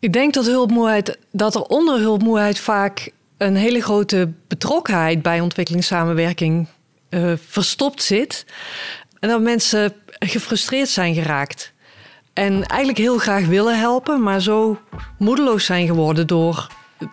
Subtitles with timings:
[0.00, 6.66] Ik denk dat hulpmoeheid, dat er onder hulpmoeheid vaak een hele grote betrokkenheid bij ontwikkelingssamenwerking
[7.10, 8.46] uh, verstopt zit.
[9.18, 11.72] En dat mensen gefrustreerd zijn geraakt.
[12.32, 14.78] En eigenlijk heel graag willen helpen, maar zo
[15.18, 16.66] moedeloos zijn geworden door,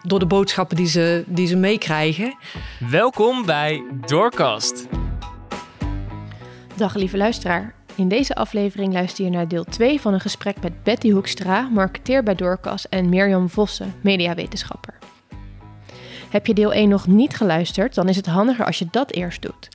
[0.04, 2.38] door de boodschappen die ze, die ze meekrijgen.
[2.90, 4.88] Welkom bij Doorkast.
[6.76, 7.77] Dag lieve luisteraar.
[7.98, 12.24] In deze aflevering luister je naar deel 2 van een gesprek met Betty Hoekstra, marketeer
[12.24, 14.94] bij Doorkas, en Mirjam Vossen, mediawetenschapper.
[16.30, 19.42] Heb je deel 1 nog niet geluisterd, dan is het handiger als je dat eerst
[19.42, 19.70] doet.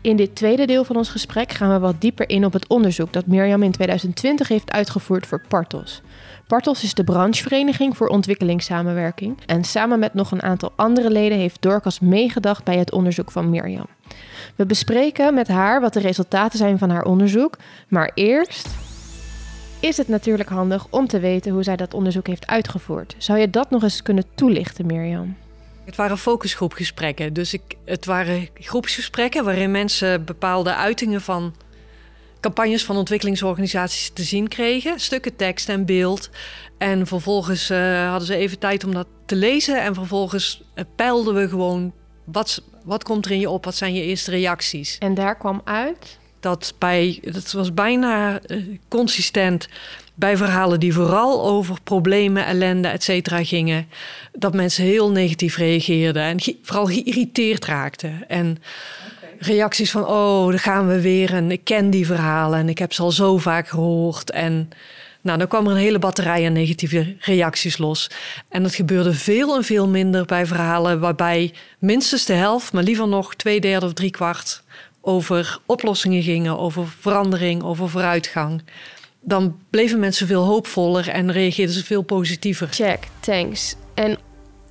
[0.00, 3.12] In dit tweede deel van ons gesprek gaan we wat dieper in op het onderzoek
[3.12, 6.02] dat Mirjam in 2020 heeft uitgevoerd voor Partos.
[6.46, 11.62] Partos is de branchevereniging voor ontwikkelingssamenwerking en samen met nog een aantal andere leden heeft
[11.62, 13.86] Dorcas meegedacht bij het onderzoek van Mirjam.
[14.60, 18.68] We bespreken met haar wat de resultaten zijn van haar onderzoek, maar eerst
[19.80, 23.14] is het natuurlijk handig om te weten hoe zij dat onderzoek heeft uitgevoerd.
[23.18, 25.36] Zou je dat nog eens kunnen toelichten, Mirjam?
[25.84, 27.32] Het waren focusgroepgesprekken.
[27.32, 31.54] Dus ik, het waren groepsgesprekken waarin mensen bepaalde uitingen van
[32.40, 35.00] campagnes van ontwikkelingsorganisaties te zien kregen.
[35.00, 36.30] Stukken tekst en beeld.
[36.78, 39.82] En vervolgens uh, hadden ze even tijd om dat te lezen.
[39.82, 41.92] En vervolgens uh, peilden we gewoon
[42.32, 43.64] wat, wat komt er in je op?
[43.64, 44.96] Wat zijn je eerste reacties?
[44.98, 46.18] En daar kwam uit?
[46.40, 49.68] Dat, bij, dat was bijna uh, consistent
[50.14, 53.88] bij verhalen die vooral over problemen, ellende, et cetera gingen,
[54.32, 58.28] dat mensen heel negatief reageerden en vooral geïrriteerd raakten.
[58.28, 58.58] En
[59.38, 62.92] reacties van, oh, daar gaan we weer en ik ken die verhalen en ik heb
[62.92, 64.30] ze al zo vaak gehoord.
[64.30, 64.70] En
[65.22, 68.10] nou, dan kwam er een hele batterij aan negatieve reacties los.
[68.48, 73.08] En dat gebeurde veel en veel minder bij verhalen waarbij minstens de helft, maar liever
[73.08, 74.62] nog twee derde of drie kwart
[75.00, 78.62] over oplossingen gingen, over verandering, over vooruitgang
[79.20, 82.68] dan bleven mensen veel hoopvoller en reageerden ze veel positiever.
[82.68, 83.74] Check, thanks.
[83.94, 84.18] En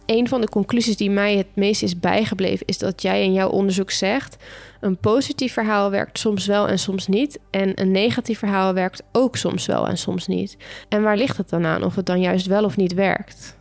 [0.09, 3.49] een van de conclusies die mij het meest is bijgebleven, is dat jij in jouw
[3.49, 4.38] onderzoek zegt:
[4.79, 7.39] een positief verhaal werkt soms wel en soms niet.
[7.49, 10.58] En een negatief verhaal werkt ook soms wel en soms niet.
[10.89, 13.58] En waar ligt het dan aan of het dan juist wel of niet werkt?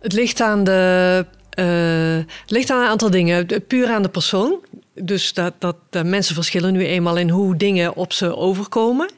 [0.00, 1.26] Het ligt aan de.
[1.58, 3.46] Uh, ligt aan een aantal dingen.
[3.66, 4.58] Puur aan de persoon.
[4.94, 9.10] Dus dat, dat, dat mensen verschillen nu eenmaal in hoe dingen op ze overkomen.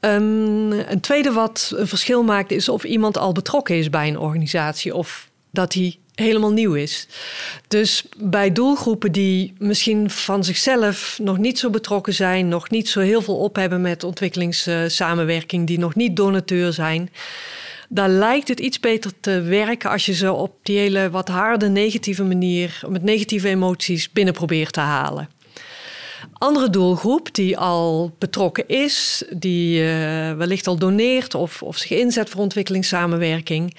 [0.00, 4.18] Um, een tweede wat een verschil maakt is of iemand al betrokken is bij een
[4.18, 7.06] organisatie of dat hij helemaal nieuw is.
[7.68, 13.00] Dus bij doelgroepen die misschien van zichzelf nog niet zo betrokken zijn, nog niet zo
[13.00, 17.10] heel veel op hebben met ontwikkelingssamenwerking, die nog niet donateur zijn,
[17.88, 21.68] daar lijkt het iets beter te werken als je ze op die hele wat harde
[21.68, 25.28] negatieve manier, met negatieve emoties binnen probeert te halen
[26.32, 29.88] andere doelgroep die al betrokken is, die uh,
[30.32, 33.76] wellicht al doneert of, of zich inzet voor ontwikkelingssamenwerking.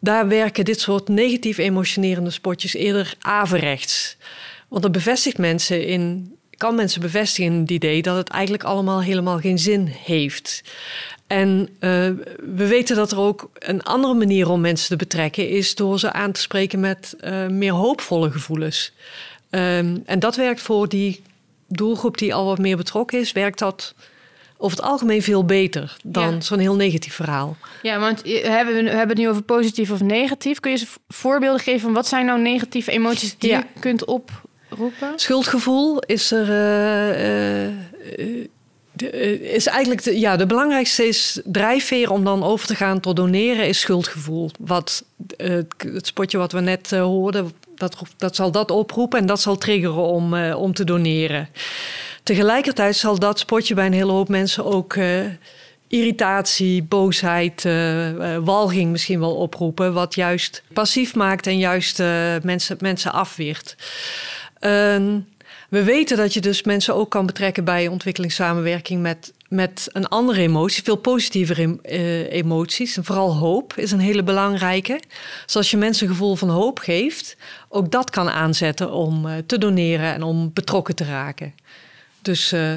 [0.00, 4.16] Daar werken dit soort negatief emotionerende spotjes eerder averechts.
[4.68, 9.02] Want dat bevestigt mensen in, kan mensen bevestigen in het idee dat het eigenlijk allemaal
[9.02, 10.62] helemaal geen zin heeft.
[11.26, 11.90] En uh,
[12.56, 16.12] we weten dat er ook een andere manier om mensen te betrekken is door ze
[16.12, 18.92] aan te spreken met uh, meer hoopvolle gevoelens.
[19.50, 21.22] Um, en dat werkt voor die
[21.66, 23.94] doelgroep die al wat meer betrokken is, werkt dat
[24.58, 27.56] over het algemeen veel beter dan zo'n heel negatief verhaal.
[27.82, 30.60] Ja, want we hebben, we hebben het nu over positief of negatief.
[30.60, 35.12] Kun je eens voorbeelden geven van wat zijn nou negatieve emoties die je kunt oproepen?
[35.16, 36.48] Schuldgevoel is er.
[36.48, 37.68] Uh,
[38.18, 38.46] uh,
[39.40, 43.68] is eigenlijk de, ja, de belangrijkste is drijfveer om dan over te gaan tot doneren
[43.68, 44.50] is schuldgevoel.
[44.58, 45.04] Wat
[45.36, 50.02] het spotje wat we net hoorden, dat, dat zal dat oproepen en dat zal triggeren
[50.02, 51.48] om, om te doneren.
[52.28, 55.20] Tegelijkertijd zal dat spotje bij een hele hoop mensen ook uh,
[55.86, 59.92] irritatie, boosheid, uh, walging misschien wel oproepen.
[59.92, 61.98] Wat juist passief maakt en juist
[62.42, 63.76] mensen, mensen afweert.
[64.58, 65.18] Ehm,
[65.68, 70.40] we weten dat je dus mensen ook kan betrekken bij ontwikkelingssamenwerking met, met een andere
[70.40, 71.78] emotie, veel positievere
[72.30, 72.98] emoties.
[73.02, 75.00] Vooral hoop is een hele belangrijke.
[75.44, 77.36] Dus als je mensen een gevoel van hoop geeft,
[77.68, 81.54] ook dat kan aanzetten om te doneren en om betrokken te raken.
[82.22, 82.72] Dus uh,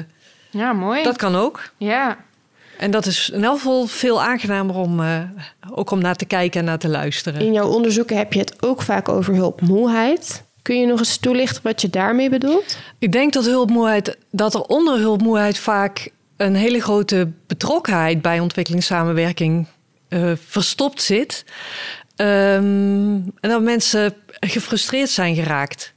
[0.50, 1.02] ja, mooi.
[1.02, 1.70] dat kan ook.
[1.76, 2.18] Ja.
[2.78, 5.00] En dat is in elk geval veel aangenamer om
[5.70, 7.40] ook om naar te kijken en naar te luisteren.
[7.40, 10.44] In jouw onderzoeken heb je het ook vaak over hulpmoeheid.
[10.62, 12.78] Kun je nog eens toelichten wat je daarmee bedoelt?
[12.98, 19.66] Ik denk dat hulpmoeheid, dat er onder hulpmoeheid vaak een hele grote betrokkenheid bij ontwikkelingssamenwerking
[20.08, 21.44] uh, verstopt zit.
[22.16, 22.26] Um,
[23.40, 25.92] en dat mensen gefrustreerd zijn geraakt.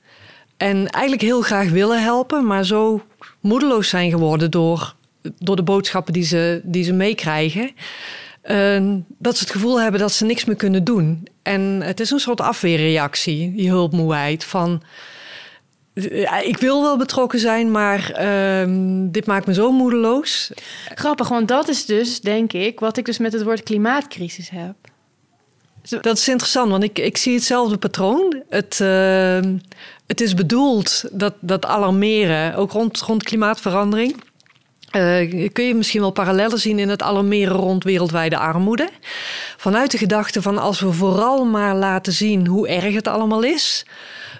[0.58, 3.06] En eigenlijk heel graag willen helpen, maar zo
[3.40, 4.96] moedeloos zijn geworden door,
[5.38, 7.72] door de boodschappen die ze, die ze meekrijgen.
[8.42, 8.84] eh,
[9.18, 11.28] dat ze het gevoel hebben dat ze niks meer kunnen doen.
[11.42, 14.44] En het is een soort afweerreactie, die hulpmoeheid.
[14.44, 14.84] Van
[16.44, 20.52] ik wil wel betrokken zijn, maar ehm, dit maakt me zo moedeloos.
[20.96, 24.76] Grappig, want dat is dus, denk ik, wat ik dus met het woord klimaatcrisis heb.
[25.90, 28.44] Dat is interessant, want ik, ik zie hetzelfde patroon.
[28.50, 29.58] Het, ehm,
[30.08, 34.24] het is bedoeld dat, dat alarmeren, ook rond, rond klimaatverandering.
[34.92, 38.90] Uh, kun je misschien wel parallellen zien in het alarmeren rond wereldwijde armoede.
[39.58, 43.86] Vanuit de gedachte van als we vooral maar laten zien hoe erg het allemaal is,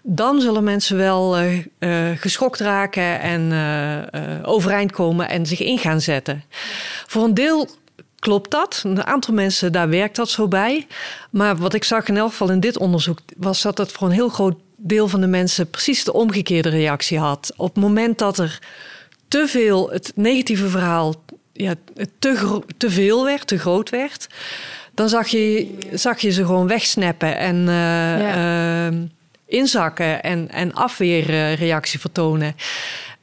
[0.04, 3.54] dan zullen mensen wel uh, geschokt raken en
[4.44, 6.44] overeind komen en zich in gaan zetten.
[7.08, 7.70] Voor een deel
[8.26, 8.82] klopt dat.
[8.84, 10.88] Een aantal mensen, daar werkt dat zo bij.
[11.30, 14.14] Maar wat ik zag in elk geval in dit onderzoek, was dat het voor een
[14.14, 17.54] heel groot deel van de mensen precies de omgekeerde reactie had.
[17.56, 18.60] Op het moment dat er
[19.28, 21.16] te veel, het negatieve verhaal,
[21.54, 21.74] ja,
[22.20, 24.28] te, te veel werd, te groot werd,
[24.94, 29.02] dan zag je, zag je ze gewoon wegsnappen en uh,
[29.60, 32.56] inzakken en, en afweerreactie vertonen.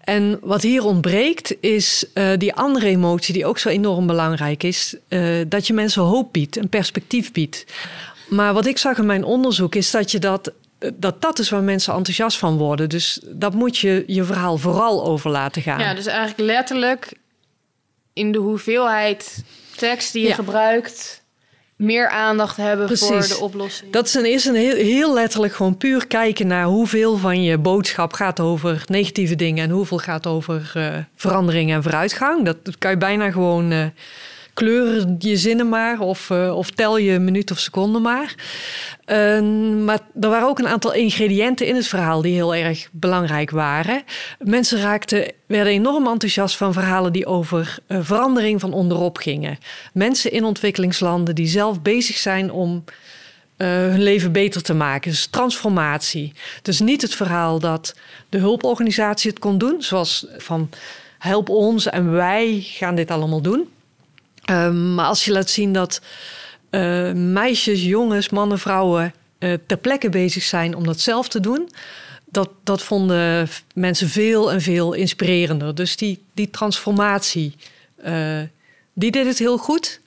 [0.05, 4.97] En wat hier ontbreekt is uh, die andere emotie die ook zo enorm belangrijk is.
[5.09, 7.65] Uh, dat je mensen hoop biedt, een perspectief biedt.
[8.29, 10.53] Maar wat ik zag in mijn onderzoek is dat je dat
[10.95, 12.89] dat dat is waar mensen enthousiast van worden.
[12.89, 15.81] Dus dat moet je je verhaal vooral over laten gaan.
[15.81, 17.13] Ja, dus eigenlijk letterlijk
[18.13, 19.45] in de hoeveelheid
[19.77, 21.22] tekst die je gebruikt,
[21.83, 23.07] meer aandacht hebben Precies.
[23.07, 23.93] voor de oplossing.
[23.93, 27.59] Dat is een, is een heel, heel, letterlijk gewoon puur kijken naar hoeveel van je
[27.59, 32.45] boodschap gaat over negatieve dingen en hoeveel gaat over uh, verandering en vooruitgang.
[32.45, 33.73] Dat, dat, kan je bijna gewoon.
[33.73, 33.85] Uh,
[34.55, 38.35] kleur je zinnen maar of, uh, of tel je minuut of seconden maar.
[39.07, 39.41] Uh,
[39.85, 44.03] maar er waren ook een aantal ingrediënten in het verhaal die heel erg belangrijk waren.
[44.39, 49.59] Mensen raakten, werden enorm enthousiast van verhalen die over uh, verandering van onderop gingen.
[49.93, 52.85] Mensen in ontwikkelingslanden die zelf bezig zijn om
[53.57, 55.11] uh, hun leven beter te maken.
[55.11, 56.33] Dus transformatie.
[56.63, 57.95] Dus niet het verhaal dat
[58.29, 60.71] de hulporganisatie het kon doen, zoals van
[61.19, 63.69] help ons en wij gaan dit allemaal doen.
[64.51, 66.01] Um, maar als je laat zien dat
[66.71, 71.71] uh, meisjes, jongens, mannen, vrouwen uh, ter plekke bezig zijn om dat zelf te doen,
[72.25, 75.75] dat, dat vonden mensen veel en veel inspirerender.
[75.75, 77.55] Dus die, die transformatie,
[78.05, 78.41] uh,
[78.93, 80.01] die deed het heel goed.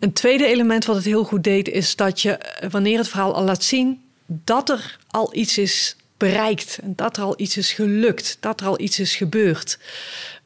[0.00, 2.38] Een tweede element wat het heel goed deed, is dat je,
[2.70, 7.22] wanneer het verhaal al laat zien, dat er al iets is bereikt en dat er
[7.22, 9.78] al iets is gelukt, dat er al iets is gebeurd.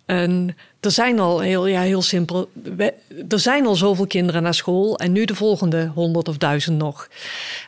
[0.06, 2.50] En er zijn al heel, ja, heel simpel.
[3.28, 7.08] er zijn al zoveel kinderen naar school en nu de volgende honderd of duizend nog.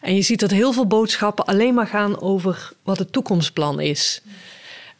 [0.00, 4.23] En je ziet dat heel veel boodschappen alleen maar gaan over wat het toekomstplan is.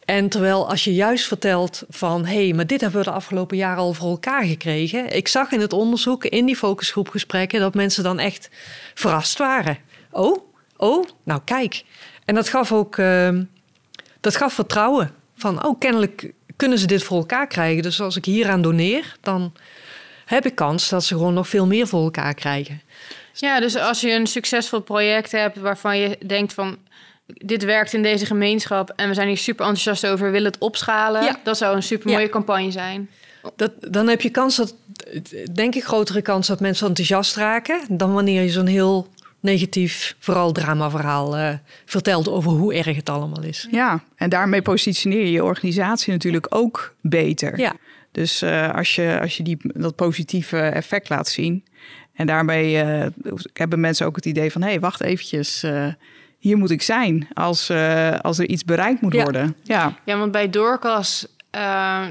[0.05, 3.57] En terwijl als je juist vertelt van hé, hey, maar dit hebben we de afgelopen
[3.57, 5.15] jaren al voor elkaar gekregen.
[5.15, 8.49] Ik zag in het onderzoek, in die focusgroepgesprekken, dat mensen dan echt
[8.93, 9.77] verrast waren.
[10.11, 10.37] Oh,
[10.77, 11.83] oh, nou kijk.
[12.25, 13.39] En dat gaf ook uh,
[14.19, 15.11] dat gaf vertrouwen.
[15.35, 17.83] Van oh, kennelijk kunnen ze dit voor elkaar krijgen.
[17.83, 19.53] Dus als ik hieraan doneer, dan
[20.25, 22.81] heb ik kans dat ze gewoon nog veel meer voor elkaar krijgen.
[23.33, 26.77] Ja, dus als je een succesvol project hebt waarvan je denkt van
[27.25, 31.23] dit werkt in deze gemeenschap en we zijn hier super enthousiast over, willen het opschalen,
[31.23, 31.39] ja.
[31.43, 33.09] dat zou een super mooie campagne zijn.
[33.55, 34.75] Dat, dan heb je kans dat,
[35.53, 39.07] denk ik, grotere kans dat mensen enthousiast raken dan wanneer je zo'n heel
[39.43, 41.49] negatief, vooral dramaverhaal uh,
[41.85, 43.67] vertelt over hoe erg het allemaal is.
[43.71, 47.59] Ja, en daarmee positioneer je je organisatie natuurlijk ook beter.
[47.59, 47.73] Ja.
[48.11, 51.65] Dus uh, als je, als je die, dat positieve effect laat zien.
[52.13, 53.05] En daarmee uh,
[53.53, 54.61] hebben mensen ook het idee van...
[54.61, 55.65] hé, hey, wacht eventjes,
[56.37, 57.71] hier moet ik zijn als,
[58.21, 59.55] als er iets bereikt moet worden.
[59.63, 62.05] Ja, ja want bij Doorkas uh,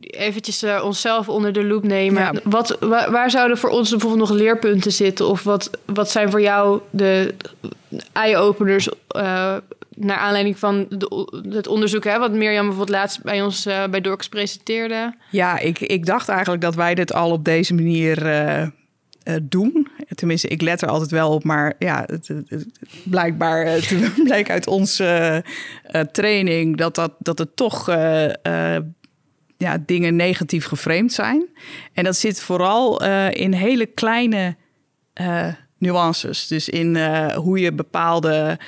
[0.00, 2.40] eventjes uh, onszelf onder de loep nemen.
[2.44, 2.76] Wat,
[3.10, 5.28] waar, zouden voor ons bijvoorbeeld nog leerpunten zitten?
[5.28, 7.34] Of wat, wat zijn voor jou de
[8.12, 9.56] eye-openers uh,
[9.96, 12.04] naar aanleiding van de, het onderzoek...
[12.04, 15.14] Hè, wat Mirjam bijvoorbeeld laatst bij ons bij Dorks presenteerde?
[15.30, 18.18] Ja, ik, ik dacht eigenlijk dat wij dit al op deze manier...
[19.42, 19.88] doen.
[20.14, 22.66] Tenminste, ik let er altijd wel op, maar ja, het, het,
[23.04, 25.44] blijkbaar uh, bleek uit onze
[25.90, 27.86] uh, training dat, dat, dat het toch
[29.56, 31.46] ja, dingen negatief geframed zijn.
[31.92, 34.56] En dat zit vooral in hele kleine
[35.78, 36.46] nuances.
[36.46, 36.98] Dus in
[37.34, 38.58] hoe je bepaalde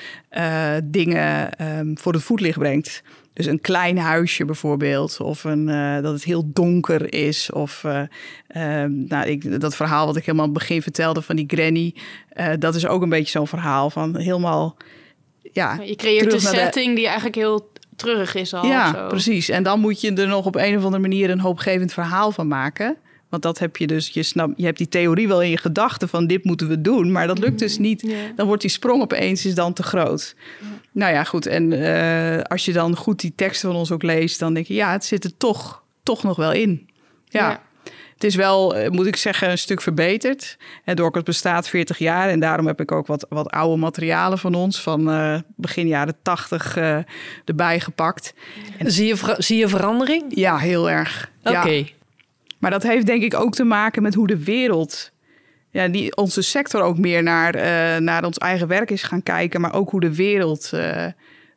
[0.84, 3.02] dingen um, voor het voetlicht brengt.
[3.32, 5.66] Dus een klein huisje bijvoorbeeld, of een,
[6.02, 7.50] dat het heel donker is.
[7.50, 11.44] Of ehm, nou, ik, dat verhaal wat ik helemaal aan het begin vertelde van die
[11.48, 11.94] granny.
[12.58, 14.76] dat is ook een beetje zo'n verhaal van helemaal
[15.52, 18.66] ja, je creëert een setting die eigenlijk heel terug is al.
[18.66, 19.48] Ja, precies.
[19.48, 22.48] En dan moet je er nog op een of andere manier een hoopgevend verhaal van
[22.48, 22.96] maken.
[23.32, 26.08] Want dat heb je dus, je, snap, je hebt die theorie wel in je gedachten
[26.08, 28.00] van dit moeten we doen, maar dat lukt dus niet.
[28.06, 28.16] Ja.
[28.36, 30.34] Dan wordt die sprong opeens is dan te groot.
[30.92, 31.46] Nou ja, goed.
[31.46, 34.74] En eh, als je dan goed die teksten van ons ook leest, dan denk je,
[34.74, 36.88] ja, het zit er toch, toch nog wel in.
[37.28, 37.50] Ja.
[37.50, 37.62] Ja.
[38.22, 40.56] Het is wel, eh, moet ik zeggen, een stuk verbeterd.
[40.84, 44.54] En Dorcas bestaat 40 jaar en daarom heb ik ook wat, wat oude materialen van
[44.54, 46.98] ons van eh, begin jaren 80 eh,
[47.44, 48.34] erbij gepakt.
[48.78, 50.24] Zie je, zie je verandering?
[50.28, 51.30] Ja, heel erg.
[51.42, 51.68] Oké.
[51.68, 51.84] Ja.
[52.62, 55.10] Maar dat heeft denk ik ook te maken met hoe de wereld,
[55.70, 59.60] ja, die, onze sector ook meer naar, eh, naar ons eigen werk is gaan kijken,
[59.60, 61.06] maar ook hoe de wereld eh,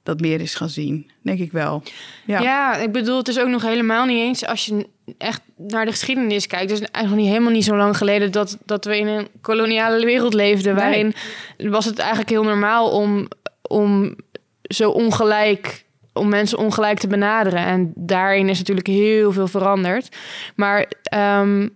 [0.04, 1.84] dat meer is gaan zien, denk ik wel.
[2.26, 2.76] Ja, Ja.
[2.76, 6.48] ik bedoel, het is ook nog helemaal niet eens als je echt naar de geschiedenis
[6.48, 6.70] kijkt.
[6.72, 10.06] Het is eigenlijk niet, helemaal niet zo lang geleden dat, dat we in een koloniale
[10.06, 10.76] wereld leefden.
[10.76, 10.84] Nee.
[10.84, 11.14] Waarin
[11.58, 13.28] was het eigenlijk heel normaal om,
[13.62, 14.16] om
[14.62, 15.85] zo ongelijk
[16.16, 17.66] om mensen ongelijk te benaderen.
[17.66, 20.16] En daarin is natuurlijk heel veel veranderd.
[20.56, 21.68] Maar ehm,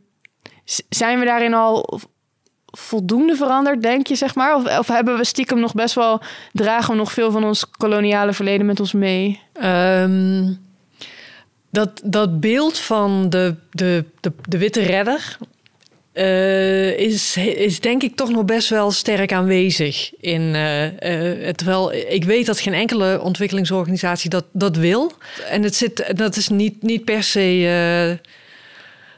[0.89, 2.00] zijn we daarin al
[2.65, 4.55] voldoende veranderd, denk je, zeg maar?
[4.55, 6.22] Of, of hebben we stiekem nog best wel...
[6.51, 9.41] dragen we nog veel van ons koloniale verleden met ons mee?
[9.53, 10.53] Ehm,
[11.72, 15.38] dat, dat beeld van de, de, de, de witte redder
[16.19, 20.11] eh, is, is denk ik toch nog best wel sterk aanwezig.
[20.19, 25.11] In, eh, eh, terwijl ik weet dat geen enkele ontwikkelingsorganisatie dat, dat wil.
[25.49, 27.39] En het zit, dat is niet, niet per se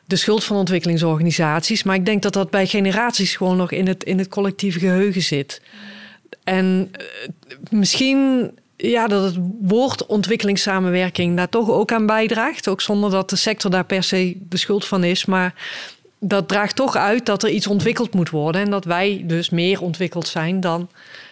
[0.06, 1.84] de schuld van ontwikkelingsorganisaties.
[1.84, 5.22] Maar ik denk dat dat bij generaties gewoon nog in het, in het collectieve geheugen
[5.22, 5.62] zit.
[6.44, 6.92] En
[7.70, 12.68] misschien ja, dat het woord ontwikkelingssamenwerking daar toch ook aan bijdraagt.
[12.68, 15.26] Ook zonder dat de sector daar per se de schuld van is.
[15.26, 15.54] Maar
[16.24, 18.62] dat draagt toch uit dat er iets ontwikkeld moet worden.
[18.62, 20.90] En dat wij dus meer ontwikkeld zijn dan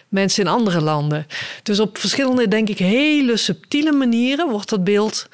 [0.08, 1.26] mensen in andere landen.
[1.62, 5.28] Dus op verschillende, denk ik, hele subtiele manieren wordt dat beeld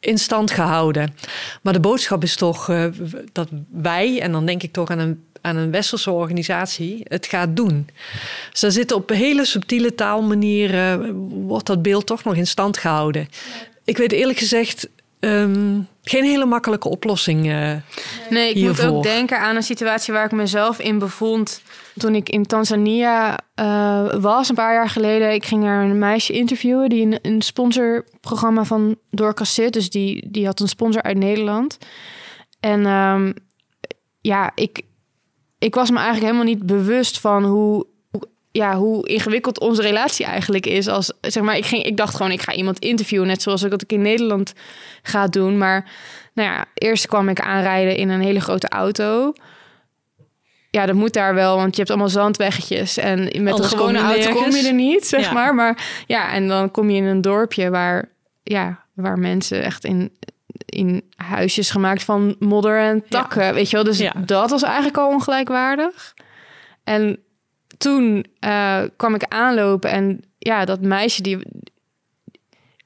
[0.00, 1.14] in stand gehouden.
[1.62, 2.86] Maar de boodschap is toch eh,
[3.32, 7.56] dat wij, en dan denk ik toch aan een, aan een westerse organisatie, het gaat
[7.56, 7.88] doen.
[8.50, 11.12] Dus zitten op hele subtiele taalmanieren,
[11.46, 13.28] wordt dat beeld toch nog in stand gehouden.
[13.84, 14.88] Ik weet eerlijk gezegd
[15.20, 17.48] ehm, geen hele makkelijke oplossing.
[17.50, 17.72] eh.
[18.30, 21.62] Nee, ik moet ook denken aan een situatie waar ik mezelf in bevond.
[21.96, 25.32] Toen ik in Tanzania eh, was, een paar jaar geleden.
[25.34, 29.72] Ik ging daar een meisje interviewen die in een sponsorprogramma van Dorcas zit.
[29.72, 31.78] Dus die, die had een sponsor uit Nederland.
[32.60, 33.32] En ehm,
[34.20, 34.82] ja, ik,
[35.58, 37.86] ik was me eigenlijk helemaal niet bewust van hoe-
[38.52, 40.88] ja, hoe ingewikkeld onze relatie eigenlijk is.
[40.88, 43.70] Als, zeg maar, ik, ging, ik dacht gewoon, ik ga iemand interviewen, net zoals ik
[43.70, 44.52] dat ik in Nederland
[45.02, 45.58] ga doen.
[45.58, 45.90] Maar
[46.34, 49.32] nou ja, eerst kwam ik aanrijden in een hele grote auto.
[50.70, 52.96] Ja, dat moet daar wel, want je hebt allemaal zandweggetjes.
[52.96, 55.32] En met Anders een gewone auto kom je er niet, zeg Ja.
[55.32, 55.54] maar.
[55.54, 58.08] Maar ja, en dan kom je in een dorpje waar,
[58.42, 60.12] ja, waar mensen echt in,
[60.66, 63.84] in huisjes gemaakt van modder en takken, weet je wel.
[63.84, 64.12] Dus Ja.
[64.24, 66.14] dat was eigenlijk al ongelijkwaardig.
[66.84, 67.18] En
[67.80, 71.38] toen eh, kwam ik aanlopen en ja, dat meisje die...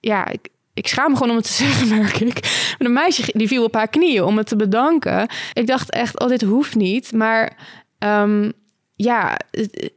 [0.00, 2.40] Ja, ik, ik schaam me gewoon om het te zeggen, merk ik.
[2.42, 5.28] Maar de meisje die viel op haar knieën om het te bedanken.
[5.52, 7.12] Ik dacht echt, oh, dit hoeft niet.
[7.12, 7.56] Maar
[7.98, 8.50] ehm,
[8.94, 9.36] ja,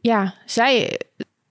[0.02, 1.00] ja, zij,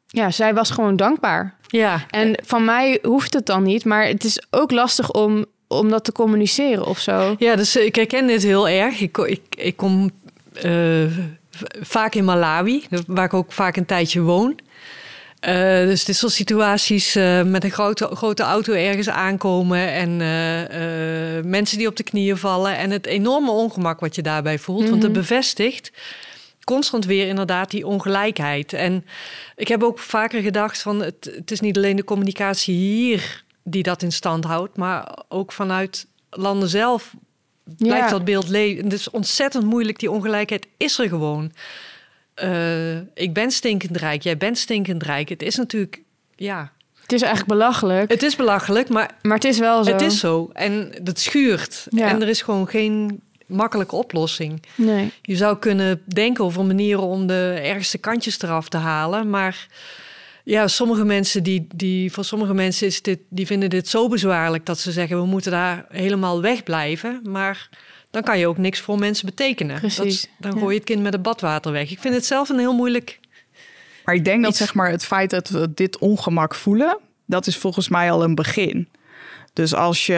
[0.06, 1.56] ja, zij was gewoon dankbaar.
[1.66, 3.84] ja, En van mij hoeft het dan niet.
[3.84, 7.34] Maar het is ook lastig om, om dat te communiceren of zo.
[7.38, 9.00] Ja, dus ik herken dit heel erg.
[9.00, 10.10] Ik, ik, ik kom
[10.52, 11.04] eh,
[11.80, 14.60] vaak in Malawi, waar ik ook vaak een tijdje woon.
[15.40, 21.44] Eh, dus dit soort situaties eh, met een grote, grote auto ergens aankomen en eh,
[21.44, 24.88] mensen die op de knieën vallen en het enorme ongemak wat je daarbij voelt.
[24.88, 25.92] Want het bevestigt
[26.64, 28.72] constant weer inderdaad die ongelijkheid.
[28.72, 29.04] En
[29.56, 33.82] ik heb ook vaker gedacht van het, het is niet alleen de communicatie hier die
[33.82, 37.14] dat in stand houdt, maar ook vanuit landen zelf
[37.78, 38.84] blijft dat beeld leven.
[38.84, 41.52] Het is ontzettend moeilijk, die ongelijkheid is er gewoon.
[42.34, 45.28] Eh, ik ben stinkend rijk, jij bent stinkend rijk.
[45.28, 46.02] Het is natuurlijk,
[46.36, 48.10] ja, Het is eigenlijk belachelijk.
[48.10, 49.92] het is belachelijk, maar maar het is wel zo.
[49.92, 50.50] het is zo.
[50.52, 51.86] En dat schuurt.
[51.90, 52.08] Ja.
[52.08, 54.62] En er is gewoon geen makkelijke oplossing.
[54.74, 55.12] Nee.
[55.22, 59.30] Je zou kunnen denken over manieren om de ergste kantjes eraf te halen.
[59.30, 59.66] Maar
[60.48, 64.66] ja, sommige mensen die, die voor sommige mensen is dit, die vinden dit zo bezwaarlijk
[64.66, 67.20] dat ze zeggen we moeten daar helemaal wegblijven.
[67.30, 67.68] Maar
[68.10, 69.78] dan kan je ook niks voor mensen betekenen.
[69.78, 70.58] Precies, Dat dan ja.
[70.58, 71.90] gooi je het kind met het badwater weg.
[71.90, 73.20] Ik vind het zelf een heel moeilijk.
[74.04, 77.56] Maar ik denk dat zeg maar, het feit dat we dit ongemak voelen, dat is
[77.56, 78.88] volgens mij al een begin.
[79.52, 80.14] Dus als je,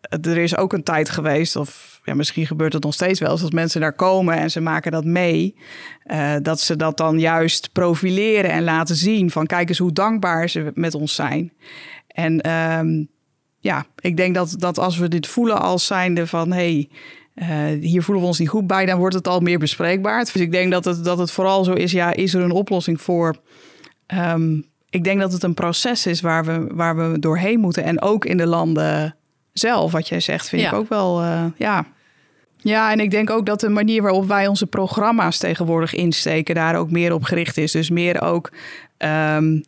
[0.00, 3.40] er is ook een tijd geweest, of ja, misschien gebeurt het nog steeds wel, eens,
[3.40, 5.56] dat mensen daar komen en ze maken dat mee,
[6.02, 10.48] eh, dat ze dat dan juist profileren en laten zien van kijk eens hoe dankbaar
[10.48, 11.52] ze met ons zijn.
[12.06, 13.04] En ehm,
[13.58, 16.88] ja, ik denk dat, dat als we dit voelen als zijnde van hey,
[17.34, 17.48] eh,
[17.80, 20.24] hier voelen we ons niet goed bij, dan wordt het al meer bespreekbaar.
[20.24, 23.00] Dus ik denk dat het, dat het vooral zo is, ja, is er een oplossing
[23.00, 23.36] voor?
[24.06, 27.84] Ehm, ik denk dat het een proces is waar we, waar we doorheen moeten.
[27.84, 29.16] En ook in de landen
[29.52, 30.68] zelf, wat jij zegt, vind Ja.
[30.68, 31.86] ik ook wel, eh, ja.
[32.62, 36.76] Ja, en ik denk ook dat de manier waarop wij onze programma's tegenwoordig insteken, daar
[36.76, 37.72] ook meer op gericht is.
[37.72, 38.50] Dus meer ook.
[38.96, 39.60] ehm,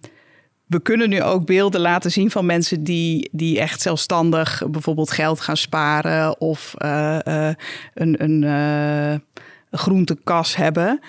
[0.66, 5.40] we kunnen nu ook beelden laten zien van mensen die, die echt zelfstandig bijvoorbeeld geld
[5.40, 7.54] gaan sparen of eh, eh,
[7.94, 9.22] een, een
[9.70, 11.00] groentekas hebben.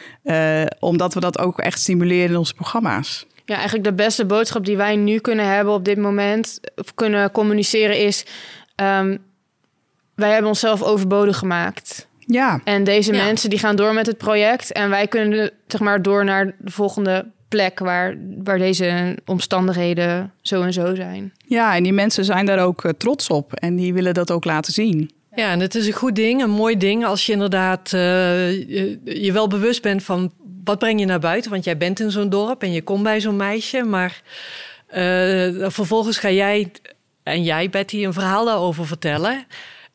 [0.80, 3.25] Omdat we dat ook echt stimuleren in onze programma's.
[3.46, 7.32] Ja, eigenlijk de beste boodschap die wij nu kunnen hebben op dit moment, of kunnen
[7.32, 8.25] communiceren, is:
[8.75, 9.18] ehm,
[10.15, 12.08] wij hebben onszelf overbodig gemaakt.
[12.20, 13.24] Ja, En deze Ja.
[13.24, 14.72] mensen die gaan door met het project.
[14.72, 20.62] En wij kunnen zeg maar door naar de volgende plek waar, waar deze omstandigheden zo
[20.62, 21.34] en zo zijn.
[21.46, 24.46] ja, en die mensen zijn daar ook eh, trots op en die willen dat ook
[24.46, 25.12] laten zien.
[25.36, 28.00] Ja, en het is een goed ding, een mooi ding als je inderdaad eh,
[28.51, 30.32] je, je wel bewust bent van
[30.63, 31.51] wat breng je naar buiten.
[31.51, 34.22] Want jij bent in zo'n dorp en je komt bij zo'n meisje, maar
[34.88, 35.01] eh,
[35.70, 36.72] vervolgens ga jij
[37.24, 39.46] en jij, Betty, een verhaal daarover vertellen.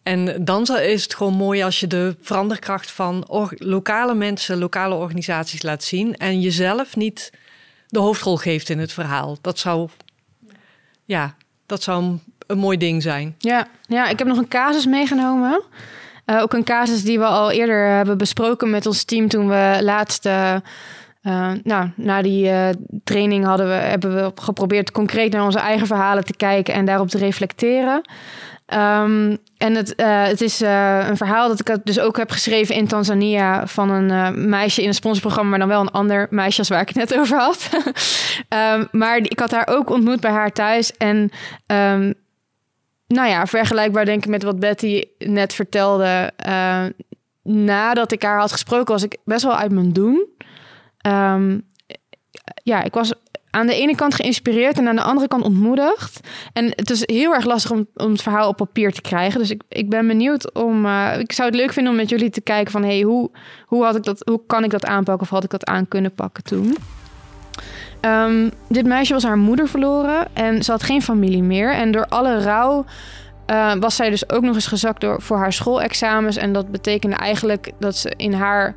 [0.03, 3.25] En dan is het gewoon mooi als je de veranderkracht van
[3.57, 7.33] lokale mensen, lokale organisaties laat zien en jezelf niet
[7.89, 9.39] de hoofdrol geeft in het verhaal.
[9.41, 9.89] Dat zou,
[11.05, 11.35] ja,
[11.67, 13.35] dat zou een, mooi ding zijn.
[13.39, 15.63] Ja, ja, ik heb nog een casus meegenomen.
[16.25, 19.79] Eh, ook een casus die we al eerder hebben besproken met ons team toen we
[19.81, 20.27] laatst.
[20.27, 20.57] eh,
[21.29, 22.69] eh, nou, na die eh,
[23.05, 27.09] training hadden we, hebben we geprobeerd concreet naar onze eigen verhalen te kijken en daarop
[27.09, 28.01] te reflecteren.
[28.67, 32.87] Ehm, en het, eh, het is een verhaal dat ik dus ook heb geschreven in
[32.87, 36.81] Tanzania van een meisje in een sponsorprogramma, maar dan wel een ander meisje als waar
[36.81, 37.69] ik het net over had.
[38.49, 41.31] Ehm, maar ik had haar ook ontmoet bij haar thuis en
[41.67, 42.13] ehm,
[43.07, 46.33] nou ja, vergelijkbaar denk ik met wat Betty net vertelde.
[47.43, 50.27] Nadat ik haar had gesproken, was ik best wel uit mijn doen.
[51.09, 51.59] Ehm,
[52.63, 53.13] ja, ik was
[53.51, 56.21] aan de ene kant geïnspireerd en aan de andere kant ontmoedigd.
[56.53, 59.41] En het is heel erg lastig om, om het verhaal op papier te krijgen.
[59.41, 60.87] Dus ik, ik ben benieuwd om.
[60.87, 63.31] eh, ik zou het leuk vinden om met jullie te kijken van hey, hoe,
[63.67, 66.15] hoe, had ik dat, hoe kan ik dat aanpakken of had ik dat aan kunnen
[66.15, 66.77] pakken toen?
[68.01, 71.73] Ehm, dit meisje was haar moeder verloren en ze had geen familie meer.
[71.73, 72.85] En door alle rouw
[73.47, 76.37] eh, was zij dus ook nog eens gezakt door, voor haar schoolexamens.
[76.37, 78.75] En dat betekende eigenlijk dat ze in haar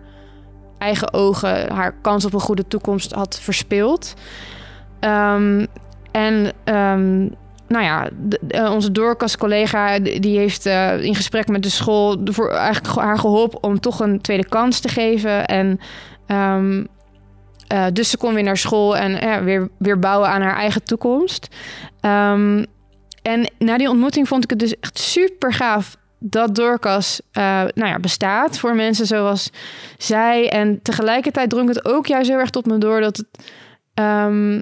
[0.82, 4.13] eigen ogen haar kans op een goede toekomst had verspeeld.
[5.00, 5.65] Ehm,
[6.12, 7.20] en ehm,
[7.67, 12.50] nou ja, de- eh, onze doorkastcollega die heeft eh, in gesprek met de school voor
[12.50, 15.46] eigenlijk haar geholpen om toch een tweede kans te geven.
[15.46, 15.80] En
[16.28, 16.86] ehm,
[17.67, 21.48] eh, dus ze kon weer naar school en weer, weer bouwen aan haar eigen toekomst.
[23.22, 27.90] En na die ontmoeting vond ik het dus echt super gaaf dat Dorcas eh, nou
[27.90, 29.50] ja, bestaat voor mensen zoals
[29.98, 30.50] zij.
[30.50, 33.28] En tegelijkertijd drong het ook juist heel erg tot me door dat het.
[33.94, 34.62] ehm,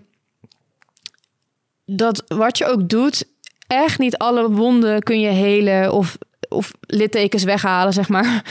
[1.85, 3.25] dat wat je ook doet,
[3.67, 6.17] echt niet alle wonden kun je helen of,
[6.49, 8.43] of littekens weghalen, zeg maar.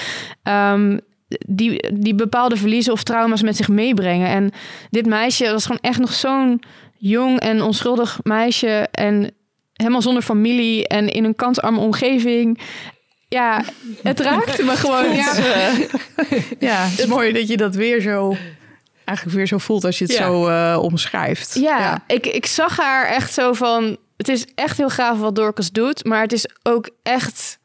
[0.42, 0.98] Ehm,
[1.46, 4.28] die, die bepaalde verliezen of trauma's met zich meebrengen.
[4.28, 4.50] En
[4.90, 6.62] dit meisje was gewoon echt nog zo'n
[6.96, 8.88] jong en onschuldig meisje.
[8.90, 9.30] En
[9.72, 12.60] helemaal zonder familie en in een kansarme omgeving.
[13.28, 13.64] Ja,
[14.02, 15.14] het raakte me gewoon.
[15.16, 15.34] Ja.
[16.58, 18.36] Ja, het is mooi dat je dat weer zo,
[19.04, 20.18] eigenlijk weer zo voelt als je het Ja.
[20.24, 21.54] zo eh, omschrijft.
[21.54, 23.96] Ja, Ik, ik zag haar echt zo van...
[24.16, 27.58] Het is echt heel gaaf wat Dorcas doet, maar het is ook echt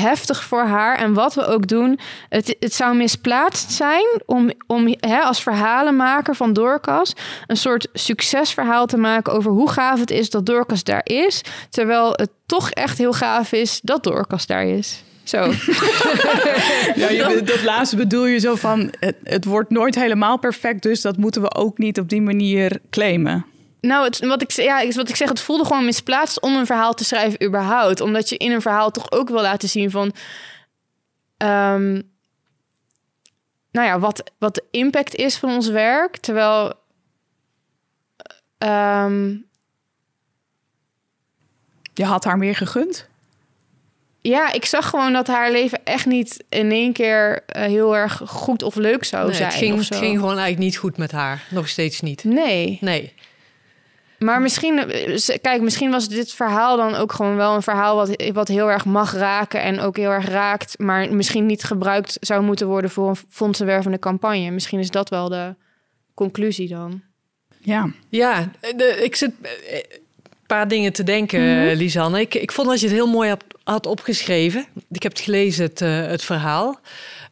[0.00, 0.98] heftig voor haar.
[0.98, 6.34] En wat we ook doen, het, het zou misplaatst zijn om, om hè, als verhalenmaker
[6.34, 7.12] van Dorcas...
[7.46, 11.42] een soort succesverhaal te maken over hoe gaaf het is dat Dorcas daar is...
[11.70, 15.02] terwijl het toch echt heel gaaf is dat Dorcas daar is.
[15.24, 15.38] Zo.
[16.94, 21.00] Ja, je, dat laatste bedoel je zo van, het, het wordt nooit helemaal perfect, dus
[21.00, 23.44] dat moeten we ook niet op die manier claimen.
[23.86, 26.66] Nou, het, wat, ik, ja, is wat ik zeg, het voelde gewoon misplaatst om een
[26.66, 28.00] verhaal te schrijven überhaupt.
[28.00, 30.12] Omdat je in een verhaal toch ook wil laten zien van...
[31.36, 31.92] ehm,
[33.70, 36.16] nou ja, wat, wat de impact is van ons werk.
[36.16, 36.72] Terwijl...
[38.58, 39.34] ehm,
[41.94, 43.08] Je had haar meer gegund.
[44.20, 48.22] ja, ik zag gewoon dat haar leven echt niet in één keer eh, heel erg
[48.26, 49.48] goed of leuk zou Nee, zijn.
[49.48, 51.42] het, ging, het ging gewoon eigenlijk niet goed met haar.
[51.50, 52.24] Nog steeds niet.
[52.24, 52.78] Nee.
[52.80, 53.14] Nee.
[54.18, 58.30] Maar misschien, eh, kijk, misschien was dit verhaal dan ook gewoon wel een verhaal wat,
[58.32, 62.42] wat heel erg mag raken en ook heel erg raakt, maar misschien niet gebruikt zou
[62.42, 64.50] moeten worden voor een fondsenwervende campagne.
[64.50, 65.54] Misschien is dat wel de
[66.14, 67.02] conclusie dan.
[67.60, 69.30] Ja, Ja, de, ik zit.
[69.42, 69.78] eh,
[70.46, 71.76] paar dingen te denken, Mhm.
[71.76, 72.20] Lisanne.
[72.20, 74.66] Ik, ik vond dat je het heel mooi had, had opgeschreven.
[74.90, 76.80] Ik heb het gelezen, het, eh, het verhaal.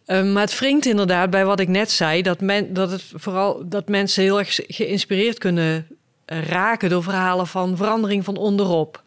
[0.05, 2.23] Eh, maar het wringt inderdaad bij wat ik net zei...
[2.23, 5.94] dat, men, dat, het vooral, dat mensen heel erg geïnspireerd kunnen eh,
[6.27, 6.89] raken...
[6.91, 9.03] door verhalen van verandering van onderop.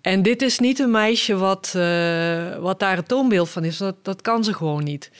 [0.00, 3.76] En dit is niet een meisje wat, eh, wat daar het toonbeeld van is.
[3.76, 5.10] Dat, dat kan ze gewoon niet.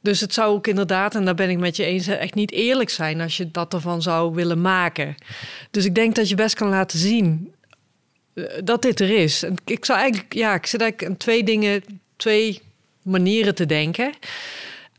[0.00, 2.06] Dus het zou ook inderdaad, en daar ben ik met je eens...
[2.06, 5.14] echt niet eerlijk zijn als je dat ervan zou willen maken.
[5.70, 7.54] Dus ik denk dat je best kan laten zien
[8.34, 9.44] eh, dat dit er is.
[9.64, 11.84] Ik zou eigenlijk, ja, ik zit eigenlijk aan twee dingen,
[12.16, 12.62] twee
[13.02, 14.12] manieren te denken.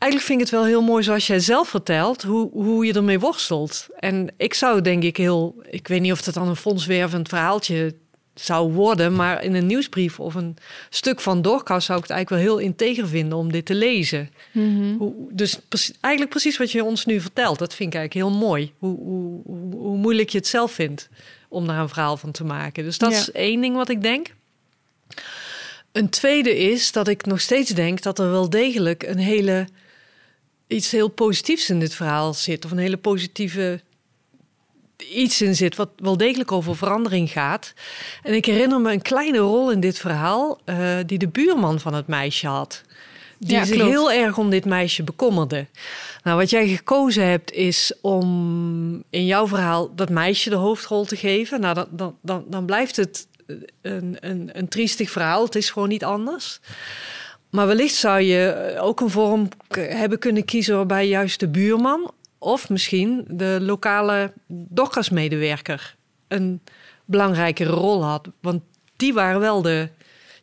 [0.06, 3.18] Eigenlijk vind ik het wel heel mooi zoals jij zelf vertelt, hoe, hoe je ermee
[3.20, 3.86] worstelt.
[3.98, 7.94] En ik zou denk ik heel, ik weet niet of het dan een fondswervend verhaaltje
[8.34, 10.56] zou worden, maar in een nieuwsbrief of een
[10.90, 14.30] stuk van Dorcas zou ik het eigenlijk wel heel integer vinden om dit te lezen.
[14.98, 15.58] Hoe, dus
[16.00, 18.72] eigenlijk precies wat je ons nu vertelt, dat vind ik eigenlijk heel mooi.
[18.78, 21.08] Hoe, hoe, hoe, hoe moeilijk je het zelf vindt
[21.48, 22.84] om daar een verhaal van te maken.
[22.84, 23.18] Dus dat Ja.
[23.18, 24.34] is één ding wat ik denk.
[25.92, 29.66] Een tweede is dat ik nog steeds denk dat er wel degelijk een hele
[30.66, 33.80] iets heel positiefs in dit verhaal zit, of een hele positieve
[34.96, 37.72] iets in zit wat wel degelijk over verandering gaat.
[38.22, 41.94] En ik herinner me een kleine rol in dit verhaal eh, die de buurman van
[41.94, 42.82] het meisje had.
[43.38, 45.66] Die Ja, zich heel erg om dit meisje bekommerde.
[46.22, 51.16] Nou, wat jij gekozen hebt is om in jouw verhaal dat meisje de hoofdrol te
[51.16, 51.60] geven.
[51.60, 53.26] Nou, dan, dan, dan, dan blijft het
[53.82, 55.44] een, een, een triestig verhaal.
[55.44, 56.60] Het is gewoon niet anders.
[57.56, 62.68] Maar wellicht zou je ook een vorm hebben kunnen kiezen waarbij juist de buurman of
[62.68, 65.96] misschien de lokale dokkersmedewerker
[66.28, 66.60] een
[67.04, 68.28] belangrijkere rol had.
[68.40, 68.62] Want
[68.96, 69.88] die waren wel de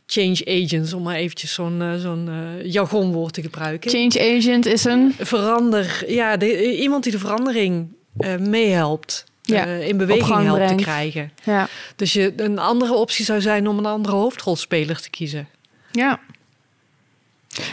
[0.05, 3.91] change agents, om maar eventjes zo'n eh, zo'n eh, jargonwoord te gebruiken.
[3.91, 5.13] Change agent is een...
[5.19, 9.23] Verander, ja, de, iemand die de verandering eh, meehelpt.
[9.41, 11.31] Ja, eh, in beweging helpt te krijgen.
[11.43, 11.67] Ja.
[11.95, 15.47] Dus je, een andere optie zou zijn om een andere hoofdrolspeler te kiezen.
[15.91, 16.19] Ja.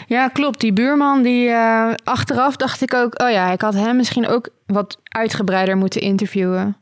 [0.06, 0.60] Ja, klopt.
[0.60, 3.22] Die buurman, die eh, achteraf dacht ik ook...
[3.22, 6.76] oh ja, ik had hem misschien ook wat uitgebreider moeten interviewen.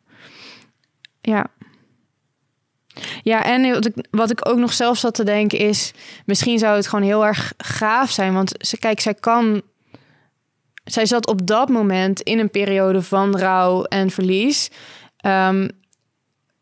[1.21, 1.47] Ja.
[3.23, 5.93] Ja, en wat ik, wat ik ook nog zelf zat te denken is...
[6.27, 8.35] misschien zou het gewoon heel erg gaaf zijn.
[8.35, 9.63] Want ze, kijk, zij kan...
[10.85, 14.71] Zij zat op dat moment in een periode van rouw en verlies.
[15.17, 15.69] Ehm,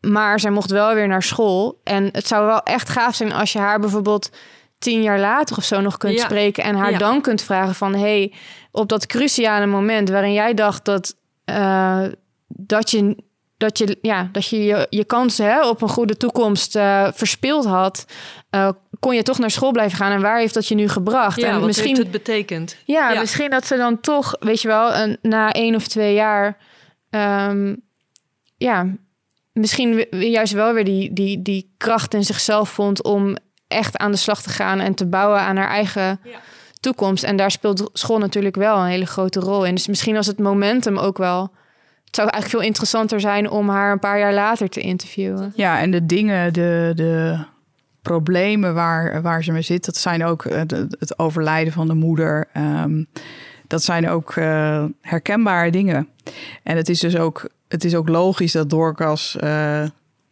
[0.01, 1.81] maar zij mocht wel weer naar school.
[1.83, 4.29] En het zou wel echt gaaf zijn als je haar bijvoorbeeld
[4.79, 6.23] tien jaar later of zo nog kunt Ja.
[6.23, 6.63] spreken.
[6.63, 6.97] En haar Ja.
[6.97, 7.95] dan kunt vragen van...
[7.95, 8.33] hey,
[8.71, 12.03] op dat cruciale moment waarin jij dacht dat, eh,
[12.47, 13.25] dat je...
[13.57, 17.65] Dat je, ja, dat je je, je kansen hè, op een goede toekomst eh, verspeeld
[17.65, 18.05] had,
[18.49, 20.11] eh, kon je toch naar school blijven gaan.
[20.11, 21.39] En waar heeft dat je nu gebracht?
[21.41, 22.77] Ja, en wat misschien, heeft het betekend?
[22.85, 23.19] ja, Ja.
[23.19, 26.57] misschien dat ze dan toch, weet je wel, een, na één of twee jaar,
[27.09, 27.75] ehm,
[28.57, 28.87] ja,
[29.53, 33.37] misschien juist wel weer die, die, die kracht in zichzelf vond om
[33.67, 36.39] echt aan de slag te gaan en te bouwen aan haar eigen Ja.
[36.79, 37.23] toekomst.
[37.23, 39.75] En daar speelt school natuurlijk wel een hele grote rol in.
[39.75, 41.41] Dus misschien was het momentum ook wel.
[42.05, 45.53] Het zou eigenlijk veel interessanter zijn om haar een paar jaar later te interviewen.
[45.55, 47.37] Ja, en de dingen, de, de
[48.01, 50.59] problemen waar, waar ze mee zit, dat zijn ook eh,
[50.99, 52.47] het overlijden van de moeder.
[52.53, 53.03] Ehm,
[53.67, 56.07] dat zijn ook eh, herkenbare dingen.
[56.63, 59.83] En het is dus ook, het is ook logisch dat Dorcas eh,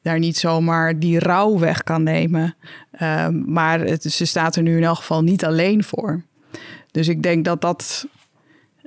[0.06, 2.56] daar niet zomaar die rouw weg kan nemen.
[2.92, 6.22] Ehm, maar het, ze staat er nu in elk geval niet alleen voor.
[6.92, 8.08] Dus ik denk dat dat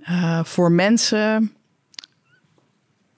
[0.03, 1.53] eh, voor mensen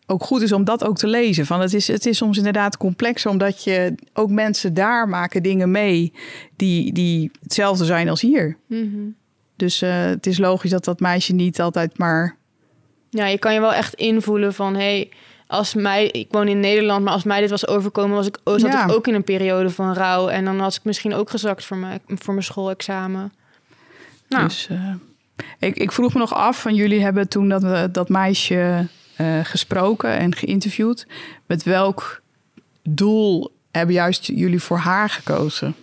[0.06, 1.46] ook goed is om dat ook te lezen.
[1.46, 5.70] Van het, is, het is soms inderdaad complexer, omdat je ook mensen daar maken dingen
[5.70, 6.12] mee
[6.56, 8.56] die, die hetzelfde zijn als hier.
[9.56, 12.36] Dus eh, het is logisch dat dat meisje niet altijd maar.
[13.10, 14.74] Ja, je kan je wel echt invoelen van...
[14.74, 15.10] hey,
[15.50, 16.06] als mij...
[16.06, 18.16] Ik woon in Nederland, maar als mij dit was overkomen...
[18.16, 18.84] Was ik, zat Ja.
[18.84, 20.28] ik ook in een periode van rouw.
[20.28, 23.32] En dan was ik misschien ook gezakt voor mijn, voor mijn schoolexamen.
[24.28, 24.94] Nou, Dus eh,
[25.58, 28.86] ik, ik vroeg me nog af, van jullie hebben toen dat, dat meisje
[29.16, 31.06] eh, gesproken en geïnterviewd.
[31.46, 32.22] Met welk
[32.82, 35.74] doel hebben juist jullie voor haar gekozen?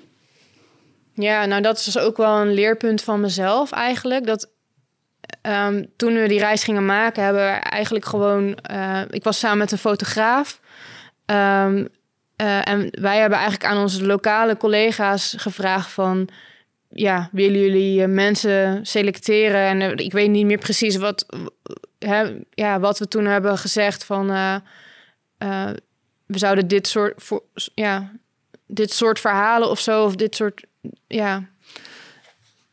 [1.13, 4.25] Ja, nou dat is dus ook wel een leerpunt van mezelf eigenlijk.
[4.25, 4.49] Dat
[5.41, 8.55] ehm, toen we die reis gingen maken, hebben we eigenlijk gewoon...
[8.55, 10.59] eh, ik was samen met een fotograaf.
[11.25, 11.85] Ehm,
[12.35, 16.29] eh, en wij hebben eigenlijk aan onze lokale collega's gevraagd van...
[16.89, 19.81] Ja, willen jullie eh, mensen selecteren?
[19.81, 21.25] En ik weet niet meer precies wat,
[21.99, 24.27] hè, ja, wat we toen hebben gezegd van...
[26.25, 27.29] we zouden dit soort,
[27.73, 28.11] ja,
[28.67, 30.63] dit soort verhalen of zo, of dit soort
[31.07, 31.43] ja.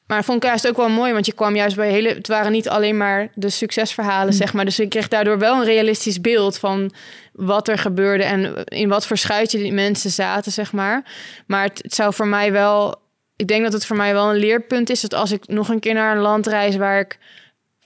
[0.06, 2.08] Maar dat vond ik juist ook wel mooi, want je kwam juist bij hele.
[2.08, 4.64] Het waren niet alleen maar de succesverhalen, zeg maar.
[4.64, 6.92] Dus ik kreeg daardoor wel een realistisch beeld van
[7.32, 11.04] wat er gebeurde en in wat voor schuitje die mensen zaten, zeg maar.
[11.46, 13.02] Maar het, het zou voor mij wel.
[13.36, 15.80] Ik denk dat het voor mij wel een leerpunt is dat als ik nog een
[15.80, 17.18] keer naar een land reis waar ik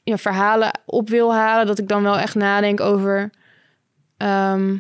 [0.03, 3.31] ja, verhalen op wil halen, dat ik dan wel echt nadenk over.
[4.17, 4.77] ehm,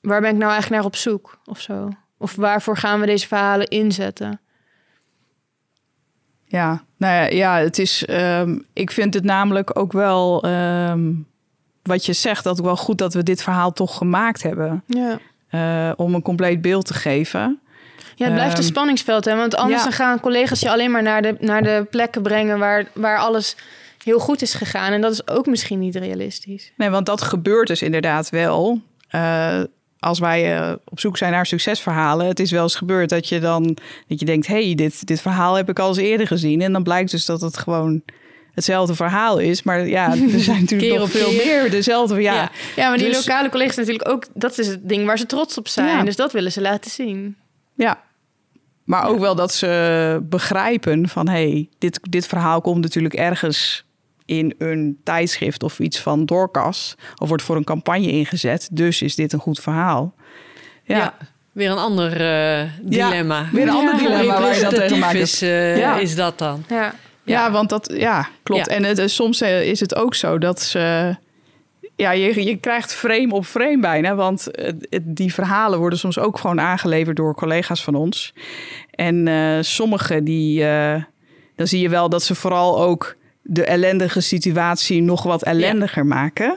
[0.00, 1.88] waar ben ik nou eigenlijk naar op zoek of zo?
[2.18, 4.40] Of waarvoor gaan we deze verhalen inzetten?
[6.46, 8.04] Ja, nou ja, ja het is.
[8.04, 10.42] ehm, ik vind het namelijk ook wel.
[10.42, 11.12] ehm,
[11.82, 14.82] wat je zegt, dat ook wel goed dat we dit verhaal toch gemaakt hebben.
[14.86, 15.18] Ja.
[15.50, 17.60] eh, om een compleet beeld te geven.
[18.14, 19.36] Ja, het blijft een Ehm, spanningsveld, hè?
[19.36, 19.84] Want anders ja.
[19.84, 23.56] dan gaan collega's je alleen maar naar de, naar de plekken brengen waar, waar alles
[24.04, 24.92] heel goed is gegaan.
[24.92, 26.72] En dat is ook misschien niet realistisch.
[26.76, 28.80] Nee, want dat gebeurt dus inderdaad wel.
[29.08, 29.60] Eh,
[30.06, 33.40] als wij eh, op zoek zijn naar succesverhalen, het is wel eens gebeurd dat je
[33.40, 33.76] dan
[34.08, 36.60] dat je denkt: hé, hey, dit, dit verhaal heb ik al eens eerder gezien.
[36.60, 38.02] En dan blijkt dus dat het gewoon
[38.54, 39.62] hetzelfde verhaal is.
[39.62, 41.44] Maar ja, er zijn natuurlijk nog veel keer.
[41.44, 42.22] meer dezelfde.
[42.22, 42.50] Ja, Ja.
[42.76, 44.26] Ja, maar die Dus- lokale collega's natuurlijk ook...
[44.34, 45.86] Dat is het ding waar ze trots op zijn.
[45.96, 46.02] Ja.
[46.02, 47.36] Dus dat willen ze laten zien.
[47.74, 48.00] Ja.
[48.84, 51.28] Maar ook wel dat ze begrijpen van...
[51.28, 53.84] hé, hey, dit, dit verhaal komt natuurlijk ergens
[54.26, 55.62] in een tijdschrift...
[55.62, 56.94] of iets van Doorkas.
[57.18, 58.68] Of wordt voor een campagne ingezet.
[58.72, 60.14] Dus is dit een goed verhaal.
[60.84, 60.96] Ja.
[60.96, 61.14] Ja,
[61.52, 62.12] weer een ander
[62.60, 63.48] eh, dilemma.
[63.52, 65.14] weer een ander Hoe dilemma waar je dat tegen representatief maakt.
[65.14, 65.98] is, eh, Ja.
[65.98, 66.64] is dat dan?
[66.68, 66.94] Ja.
[67.22, 67.50] ja.
[67.50, 67.92] want dat...
[67.96, 68.66] Ja, klopt.
[68.66, 68.74] Ja.
[68.76, 71.16] En het, eh, soms eh, is het ook zo dat ze...
[71.96, 74.14] Ja, je, je krijgt frame op frame bijna.
[74.14, 78.34] Want eh, het- die verhalen worden soms ook gewoon aangeleverd door collega's van ons.
[78.90, 80.64] En eh sommige die...
[80.64, 81.02] eh,
[81.56, 83.16] dan zie je wel dat ze vooral ook
[83.48, 86.56] de ellendige situatie nog wat ellendiger maken.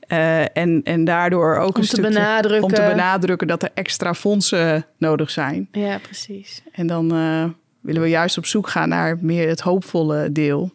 [0.00, 2.10] Eh, en, en daardoor ook Om een te stukje...
[2.10, 2.62] benadrukken.
[2.62, 5.68] Om te benadrukken dat er extra fondsen nodig zijn.
[5.72, 6.62] Ja, precies.
[6.72, 7.44] En dan eh,
[7.80, 10.70] willen we juist op zoek gaan naar meer het hoopvolle deel.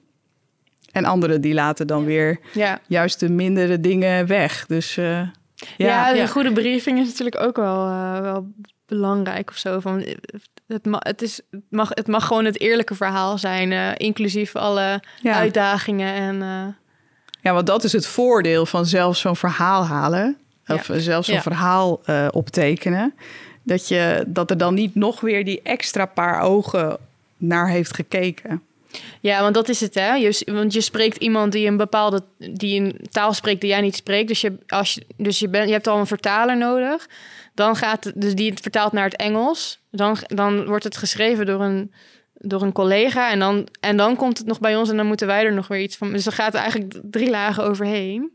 [0.91, 2.79] En anderen die laten dan weer Ja.
[2.87, 4.65] juist de mindere dingen weg.
[4.65, 5.21] Dus eh,
[5.77, 8.47] Ja, ja, een goede briefing is natuurlijk ook wel, eh, wel
[8.85, 9.79] belangrijk of zo.
[9.79, 10.05] Van,
[10.67, 14.55] het, mag, het, is, het, mag, het mag gewoon het eerlijke verhaal zijn, eh, inclusief
[14.55, 15.33] alle ja.
[15.33, 16.13] uitdagingen.
[16.13, 16.73] En, eh,
[17.41, 20.37] ja, want dat is het voordeel van zelf zo'n verhaal halen.
[20.67, 21.41] Of zelfs zo'n Ja.
[21.41, 23.13] verhaal optekenen.
[23.63, 26.97] Dat, je, dat er dan niet nog weer die extra paar ogen
[27.37, 28.61] naar heeft gekeken.
[29.21, 30.31] Ja, want dat is het, hè?
[30.53, 34.27] Want je spreekt iemand die een bepaalde die een taal spreekt die jij niet spreekt.
[34.27, 37.07] Dus je, als je, dus je, bent je hebt al een vertaler nodig.
[37.53, 39.79] Dan gaat dus die het vertaalt naar het Engels.
[39.91, 41.93] Dan, dan wordt het geschreven door een,
[42.33, 43.31] door een collega.
[43.31, 45.67] En dan, en dan komt het nog bij ons en dan moeten wij er nog
[45.67, 46.11] weer iets van.
[46.11, 48.31] Dus er gaat eigenlijk drie lagen overheen.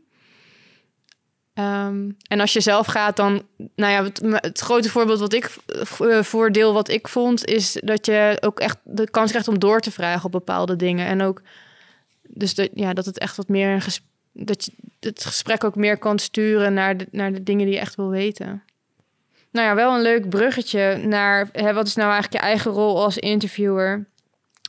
[1.57, 3.43] Ehm, en als je zelf gaat, dan,
[3.75, 4.03] nou ja,
[4.37, 5.55] het, grote voorbeeld wat ik,
[5.99, 9.79] eh, voordeel wat ik vond, is dat je ook echt de kans krijgt om door
[9.79, 11.07] te vragen op bepaalde dingen.
[11.07, 11.41] En ook,
[12.27, 13.85] dus dat, ja, dat het echt wat meer,
[14.33, 17.81] dat je het gesprek ook meer kan sturen naar de, naar de dingen die je
[17.81, 18.63] echt wil weten.
[19.51, 23.03] Nou ja, wel een leuk bruggetje naar hè, wat is nou eigenlijk je eigen rol
[23.03, 24.07] als interviewer?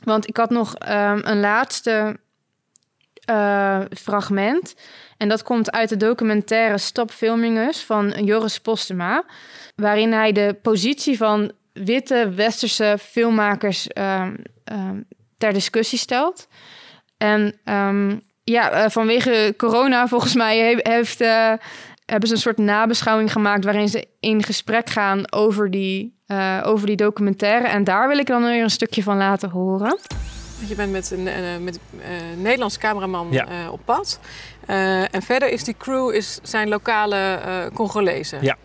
[0.03, 2.19] Want ik had nog ehm, een laatste
[3.25, 4.75] eh, fragment.
[5.17, 9.23] En dat komt uit de documentaire Stop Filming Us van Joris Postema.
[9.75, 15.01] Waarin hij de positie van witte westerse filmmakers ehm, ehm,
[15.37, 16.47] ter discussie stelt.
[17.17, 21.53] En ehm, ja, eh, vanwege corona volgens mij he- heeft, eh,
[22.05, 23.63] hebben ze een soort nabeschouwing gemaakt...
[23.63, 26.17] waarin ze in gesprek gaan over die,
[26.63, 27.67] over die documentaire.
[27.67, 29.99] En daar wil ik dan weer een stukje van laten horen.
[30.67, 33.47] Je bent met een eh, met, eh Nederlands cameraman Ja.
[33.47, 34.19] eh, op pad.
[35.11, 37.39] En verder is die crew is, zijn lokale
[37.73, 38.37] Congolezen.
[38.41, 38.57] Ja.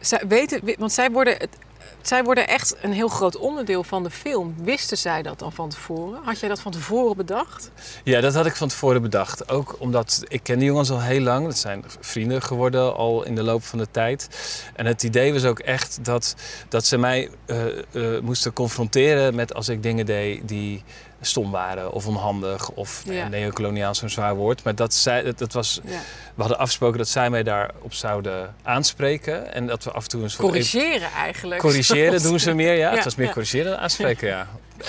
[0.00, 1.56] Zij weten, want zij worden, het,
[2.02, 4.54] zij worden echt een heel groot onderdeel van de film.
[4.62, 6.20] Wisten zij dat dan van tevoren?
[6.24, 7.70] Had jij dat van tevoren bedacht?
[8.04, 9.48] Ja, dat had ik van tevoren bedacht.
[9.48, 11.46] Ook omdat ik ken die jongens al heel lang.
[11.46, 14.28] Dat zijn vrienden geworden al in de loop van de tijd.
[14.74, 16.34] En het idee was ook echt dat,
[16.68, 20.82] dat ze mij eh, eh, moesten confronteren met als ik dingen deed die
[21.26, 23.28] stom waren of onhandig of Ja.
[23.28, 24.64] neocoloniaal zo'n zwaar woord.
[24.64, 25.90] Maar dat, zij, dat, dat was, Ja.
[26.34, 29.52] we hadden afgesproken dat zij mij daarop zouden aanspreken.
[29.54, 30.42] En dat we af en toe een soort...
[30.42, 31.60] Corrigeren eigenlijk.
[31.60, 32.90] Corrigeren doen ze meer, ja.
[32.90, 34.46] Het was meer corrigeren dan aanspreken, ja.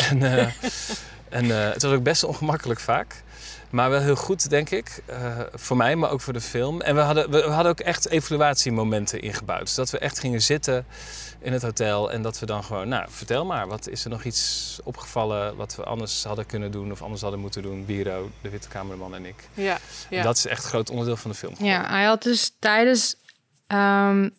[0.09, 0.47] En, eh,
[1.33, 3.23] en eh, het was ook best ongemakkelijk vaak.
[3.69, 5.01] Maar wel heel goed, denk ik.
[5.05, 6.81] eh, voor mij, maar ook voor de film.
[6.81, 9.59] En we hadden, we, we hadden ook echt evaluatiemomenten ingebouwd.
[9.61, 10.85] Dus dat we echt gingen zitten
[11.39, 12.11] in het hotel.
[12.11, 13.67] En dat we dan gewoon, nou, vertel maar.
[13.67, 17.39] Wat is er nog iets opgevallen wat we anders hadden kunnen doen of anders hadden
[17.39, 17.85] moeten doen?
[17.85, 19.47] Biro, de witte cameraman en ik.
[19.53, 19.77] Ja,
[20.09, 20.23] ja.
[20.23, 21.55] Dat is echt een groot onderdeel van de film.
[21.59, 23.15] Ja, hij had dus tijdens.
[23.67, 24.29] ehm,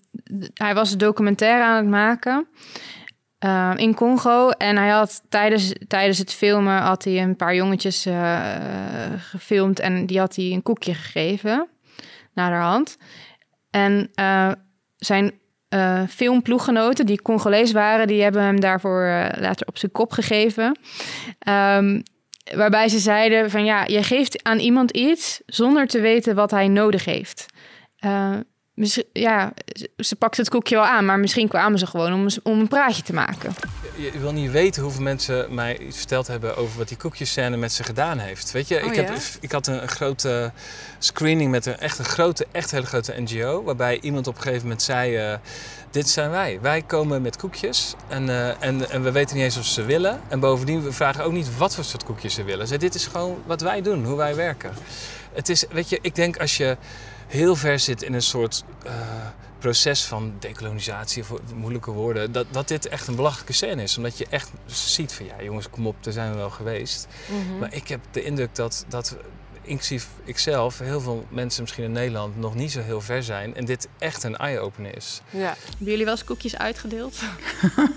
[0.55, 2.47] hij was een documentaire aan het maken.
[3.45, 4.49] Eh, in Congo.
[4.49, 8.57] En hij had tijdens, tijdens het filmen had hij een paar jongetjes eh,
[9.19, 11.69] gefilmd en die had hij een koekje gegeven
[12.35, 12.97] naar haar hand.
[13.71, 14.51] En eh,
[14.97, 15.33] zijn
[15.69, 20.79] eh, filmploeggenoten, die Congolees waren, die hebben hem daarvoor later op zijn kop gegeven.
[21.39, 22.01] Ehm,
[22.55, 26.69] waarbij ze zeiden van ja, je geeft aan iemand iets zonder te weten wat hij
[26.69, 27.47] nodig heeft.
[28.75, 32.27] Misschien- ja, ze- ze pakte het koekje wel aan, maar misschien kwamen ze gewoon om,
[32.43, 33.55] om een praatje te maken.
[33.97, 37.57] Je, je wil niet weten hoeveel mensen mij iets verteld hebben over wat die koekjescène
[37.57, 38.51] met ze gedaan heeft.
[38.53, 39.15] Weet je, ik, Oh, heb, ja?
[39.41, 40.53] ik had een, een grote
[40.99, 43.63] screening met een echt een grote, echt hele grote NGO.
[43.63, 45.37] Waarbij iemand op een gegeven moment zei: eh,
[45.91, 46.59] Dit zijn wij.
[46.61, 47.95] Wij komen met koekjes.
[48.09, 50.21] En, eh, en, en we weten niet eens of ze ze willen.
[50.29, 52.67] En bovendien, we vragen ook niet wat voor soort koekjes ze willen.
[52.67, 54.73] Zei, dit is gewoon wat wij doen, hoe wij werken.
[55.33, 56.77] Het is, weet je, ik denk als je
[57.27, 58.93] heel ver zit in een soort eh,
[59.59, 63.97] proces van decolonisatie, of moeilijke woorden, dat, dat dit echt een belachelijke scène is.
[63.97, 67.07] Omdat je echt ziet van, ja jongens, kom op, daar zijn we wel geweest.
[67.29, 67.59] Mhm.
[67.59, 69.17] Maar ik heb de indruk dat, dat
[69.63, 73.55] inclusief ikzelf, heel veel mensen misschien in Nederland nog niet zo heel ver zijn.
[73.55, 75.21] En dit echt een eye-opener is.
[75.31, 75.57] Ja.
[75.69, 77.19] Hebben jullie wel eens koekjes uitgedeeld?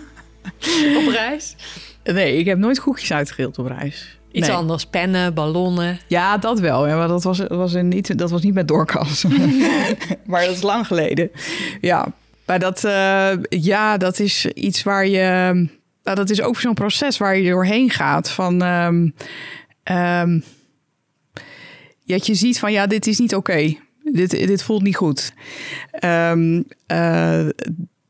[0.97, 1.55] op reis?
[2.03, 4.16] Nee, ik heb nooit koekjes uitgedeeld op reis.
[4.31, 4.55] Iets Nee.
[4.55, 5.99] anders, pennen, ballonnen.
[6.07, 6.87] Ja, dat wel.
[6.87, 9.23] Ja, maar dat was, was een niet, dat was niet met doorkas.
[10.25, 11.31] maar dat is lang geleden.
[11.81, 12.07] Ja,
[12.45, 15.53] maar dat, eh, ja, dat is iets waar je...
[16.03, 18.29] Nou, dat is ook zo'n proces waar je doorheen gaat.
[18.29, 18.61] Van,
[19.83, 20.39] ehm,
[22.05, 23.75] dat je ziet van, ja, dit is niet oké.
[24.03, 25.33] Dit, dit voelt niet goed.
[25.91, 27.47] Ehm, eh,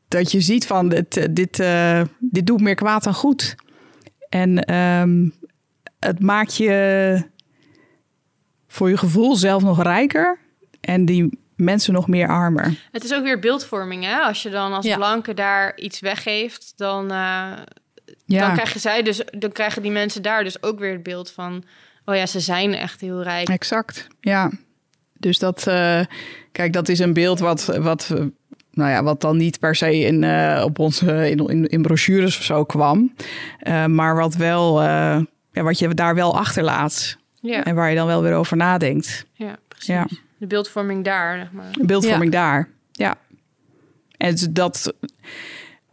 [0.08, 3.54] dat je ziet van, dit, dit, eh, dit doet meer kwaad dan goed.
[4.28, 5.28] En ehm,
[5.98, 7.22] het maakt je
[8.68, 10.38] voor je gevoel zelf nog rijker
[10.80, 12.86] en die mensen nog meer armer.
[12.92, 14.18] Het is ook weer beeldvorming, hè?
[14.18, 14.96] Als je dan als Ja.
[14.96, 17.52] blanke daar iets weggeeft, dan, eh,
[18.24, 21.30] Ja, dan krijgen zij dus, dan krijgen die mensen daar dus ook weer het beeld
[21.30, 21.64] van,
[22.04, 23.48] oh ja, ze zijn echt heel rijk.
[23.48, 24.06] exact.
[24.20, 24.50] Ja,
[25.18, 26.00] dus dat, eh,
[26.52, 28.24] kijk, dat is een beeld wat, wat, eh,
[28.70, 32.36] nou ja, wat dan niet per se in, eh, op onze in, in, in brochures
[32.38, 33.14] of zo kwam,
[33.58, 35.20] Eh, maar wat wel, eh,
[35.58, 39.26] ja, wat je daar wel achterlaat Ja, en waar je dan wel weer over nadenkt.
[39.32, 39.86] ja precies.
[39.86, 40.06] Ja.
[40.38, 41.70] De beeldvorming daar, zeg maar.
[41.80, 42.68] Beeldvorming daar.
[42.92, 43.16] Ja.
[44.16, 44.92] En dat,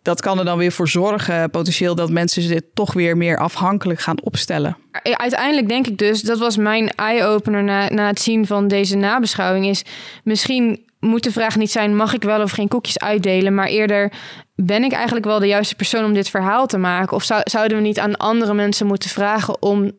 [0.02, 4.00] dat kan er dan weer voor zorgen, potentieel, dat mensen zich toch weer meer afhankelijk
[4.00, 4.78] gaan opstellen.
[5.04, 9.66] Uiteindelijk denk ik dus, dat was mijn eye-opener na, na het zien van deze nabeschouwing,
[9.66, 9.84] is
[10.24, 14.12] misschien moet de vraag niet zijn, mag ik wel of geen koekjes uitdelen, maar eerder,
[14.56, 17.16] ben ik eigenlijk wel de juiste persoon om dit verhaal te maken?
[17.16, 19.92] Of zou, zouden we niet aan andere mensen moeten vragen om,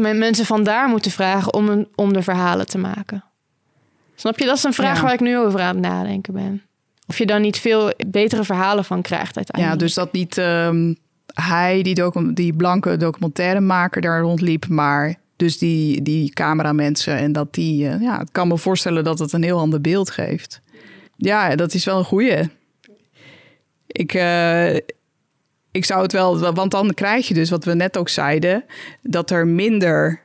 [0.00, 3.24] mensen vandaar moeten vragen om, een, om de verhalen te maken?
[4.14, 4.44] Snap je?
[4.44, 5.02] Dat is een vraag Ja.
[5.02, 6.62] waar ik nu over aan het nadenken ben.
[7.06, 9.80] Of je dan niet veel betere verhalen van krijgt Ja, uiteindelijk.
[9.80, 10.94] dus dat niet ehm,
[11.34, 17.16] hij, die, die blanke documentairemaker, daar rondliep, maar dus die, die cameramensen.
[17.16, 20.10] En dat die, eh, ja, ik kan me voorstellen dat het een heel ander beeld
[20.10, 20.60] geeft.
[21.16, 22.48] Ja, dat is wel een goeie.
[23.86, 24.74] Ik, eh,
[25.70, 28.64] ik zou het wel, want dan krijg je dus wat we net ook zeiden,
[29.02, 30.22] dat er minder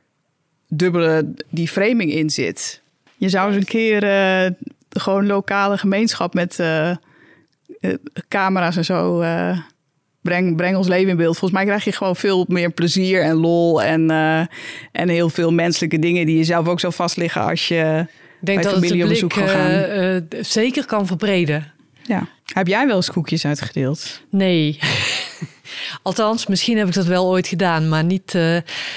[0.67, 2.81] dubbele die framing in zit.
[3.17, 4.51] Je zou eens een keer eh,
[4.89, 6.59] gewoon lokale gemeenschap met
[8.27, 9.23] camera's en zo.
[10.25, 11.37] Breng, breng ons leven in beeld.
[11.37, 13.83] Volgens mij krijg je gewoon veel meer plezier en lol.
[13.83, 14.39] En, eh,
[14.91, 18.05] en heel veel menselijke dingen die je zelf ook zo vastliggen als je.
[18.39, 21.71] Ik denk Bij dat het familie op blik bezoek gaan eh, eh, zeker kan verbreden.
[22.03, 22.27] Ja.
[22.53, 24.21] Heb jij wel eens koekjes uitgedeeld?
[24.29, 24.79] Nee.
[26.03, 28.31] Althans, misschien heb ik dat wel ooit gedaan, maar niet.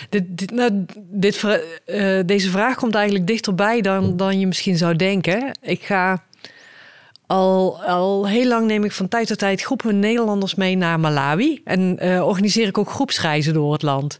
[0.08, 1.44] dit, dit, nou, dit,
[1.84, 5.58] eh, deze vraag komt eigenlijk dichterbij dan, dan je misschien zou denken.
[5.62, 6.24] Ik ga
[7.28, 11.60] al, al heel lang neem ik van tijd tot tijd groepen Nederlanders mee naar Malawi.
[11.64, 14.18] En eh, organiseer ik ook groepsreizen door het land.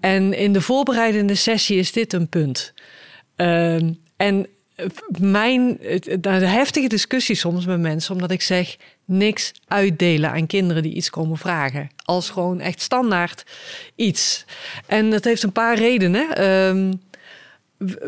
[0.00, 2.72] En in de voorbereidende sessie is dit een punt.
[3.36, 4.46] Ehm, en
[5.20, 10.30] mijn het- het- nou, de heftige discussie soms met mensen, omdat ik zeg niks uitdelen
[10.30, 11.88] aan kinderen die iets komen vragen.
[12.04, 13.44] Als gewoon echt standaard
[13.96, 14.44] iets.
[14.86, 16.36] En dat heeft een paar redenen.
[16.36, 16.92] Ehm,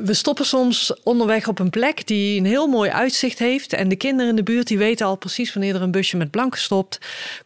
[0.05, 3.73] we stoppen soms onderweg op een plek die een heel mooi uitzicht heeft.
[3.73, 6.31] En de kinderen in de buurt die weten al precies wanneer er een busje met
[6.31, 6.99] blanken stopt.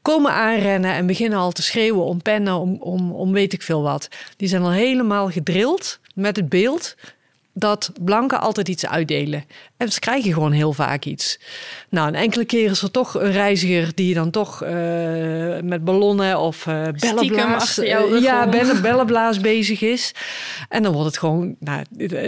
[0.02, 3.82] Komen aanrennen en beginnen al te schreeuwen om pennen, om, om, om weet ik veel
[3.82, 4.08] wat.
[4.36, 6.94] Die zijn al helemaal gedrild met het beeld
[7.52, 9.44] dat blanken altijd iets uitdelen.
[9.76, 11.40] En ze krijgen gewoon heel vaak iets.
[11.88, 14.72] Nou, een enkele keer is er toch een reiziger die dan toch eh,
[15.62, 17.74] met ballonnen of eh bellenblaas,
[18.20, 20.14] ja, bellen, bellenblaas bezig is.
[20.68, 21.84] En dan wordt het gewoon, nou,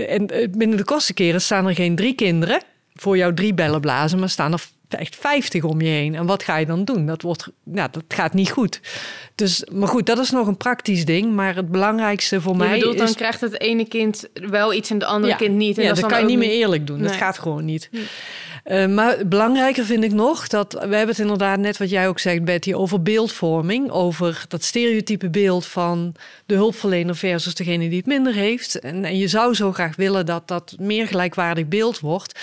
[0.07, 2.62] en eh, binnen de kostenkeren staan er geen drie kinderen
[2.95, 4.64] voor jouw drie bellenblazen, maar staan er
[4.99, 6.14] echt 50 om je heen.
[6.14, 7.07] En wat ga je dan doen?
[7.07, 8.80] Dat, wordt, ja, dat gaat niet goed.
[9.34, 11.32] Dus, maar goed, dat is nog een praktisch ding.
[11.32, 13.14] Maar het belangrijkste voor Je mij bedoelt, dan is...
[13.14, 15.38] krijgt het ene kind wel iets en het andere Ja.
[15.38, 15.76] kind niet.
[15.76, 17.03] En ja, dat, dat is kan je niet meer eerlijk doen.
[17.03, 17.90] Dat gaat gewoon niet.
[18.62, 22.18] Eh, maar belangrijker vind ik nog dat we hebben het inderdaad net wat jij ook
[22.18, 26.14] zegt, Betty, over beeldvorming, over dat stereotype beeld van
[26.46, 28.78] de hulpverlener versus degene die het minder heeft.
[28.78, 32.40] En, en je zou zo graag willen dat dat meer gelijkwaardig beeld wordt.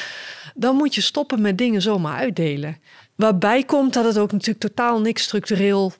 [0.54, 2.78] Dan moet je stoppen met dingen zomaar uitdelen.
[3.16, 5.94] Waarbij komt dat het ook natuurlijk totaal niks structureel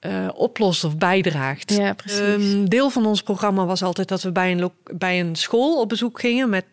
[0.00, 1.72] eh, oplost of bijdraagt.
[1.72, 2.18] Ja, precies.
[2.18, 5.88] Een deel van ons programma was altijd dat we bij een, bij een school op
[5.88, 6.64] bezoek gingen met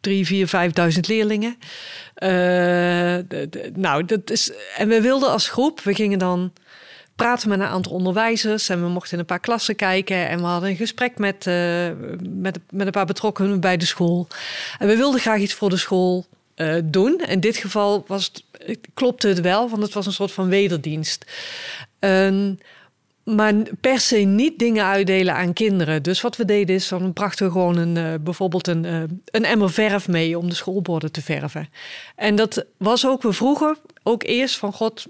[0.00, 1.58] drie, vier, vijfduizend leerlingen.
[2.14, 2.28] Eh,
[3.74, 4.52] nou, dat is.
[4.76, 6.52] En we wilden als groep, we gingen dan
[7.16, 10.44] praten met een aantal onderwijzers en we mochten in een paar klassen kijken en we
[10.44, 11.88] hadden een gesprek met, eh,
[12.22, 14.28] met, met een paar betrokkenen bij de school.
[14.78, 17.20] En we wilden graag iets voor de school eh, doen.
[17.26, 21.24] In dit geval was het, klopte het wel, want het was een soort van wederdienst.
[23.24, 26.02] Maar per se niet dingen uitdelen aan kinderen.
[26.02, 29.44] Dus wat we deden is, dan brachten we gewoon een, eh, bijvoorbeeld een, eh, een
[29.44, 31.68] emmer verf mee om de schoolborden te verven.
[32.16, 35.06] En dat was ook, we vroegen ook eerst van God,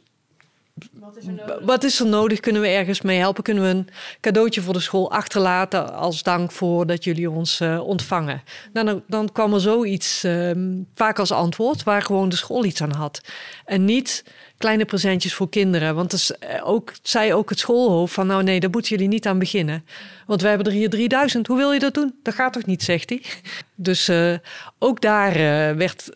[1.62, 2.40] wat is er nodig?
[2.40, 3.42] Kunnen we ergens mee helpen?
[3.42, 3.88] Kunnen we een
[4.20, 8.42] cadeautje voor de school achterlaten als dank voor dat jullie ons eh, ontvangen?
[8.72, 12.82] Nou, dan, dan kwam er zoiets ehm, vaak als antwoord waar gewoon de school iets
[12.82, 13.20] aan had.
[13.64, 14.24] En niet
[14.64, 15.94] kleine presentjes voor kinderen.
[15.94, 19.26] Want dus, eh, ook, zei ook het schoolhoofd van nou nee, daar moeten jullie niet
[19.26, 19.84] aan beginnen.
[20.26, 21.46] Want we hebben er hier 3000.
[21.46, 22.14] Hoe wil je dat doen?
[22.22, 23.22] Dat gaat toch niet, zegt hij.
[23.74, 24.34] Dus eh,
[24.78, 26.10] ook daar eh, werd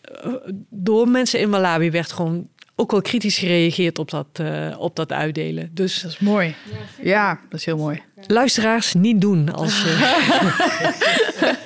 [0.71, 2.49] door mensen in Malawi werd gewoon
[2.81, 5.71] ook wel kritisch gereageerd op dat, eh, op dat uitdelen.
[5.73, 6.55] Dus Dat is mooi.
[7.03, 8.03] Ja, dat is heel mooi.
[8.27, 9.97] luisteraars niet doen als je.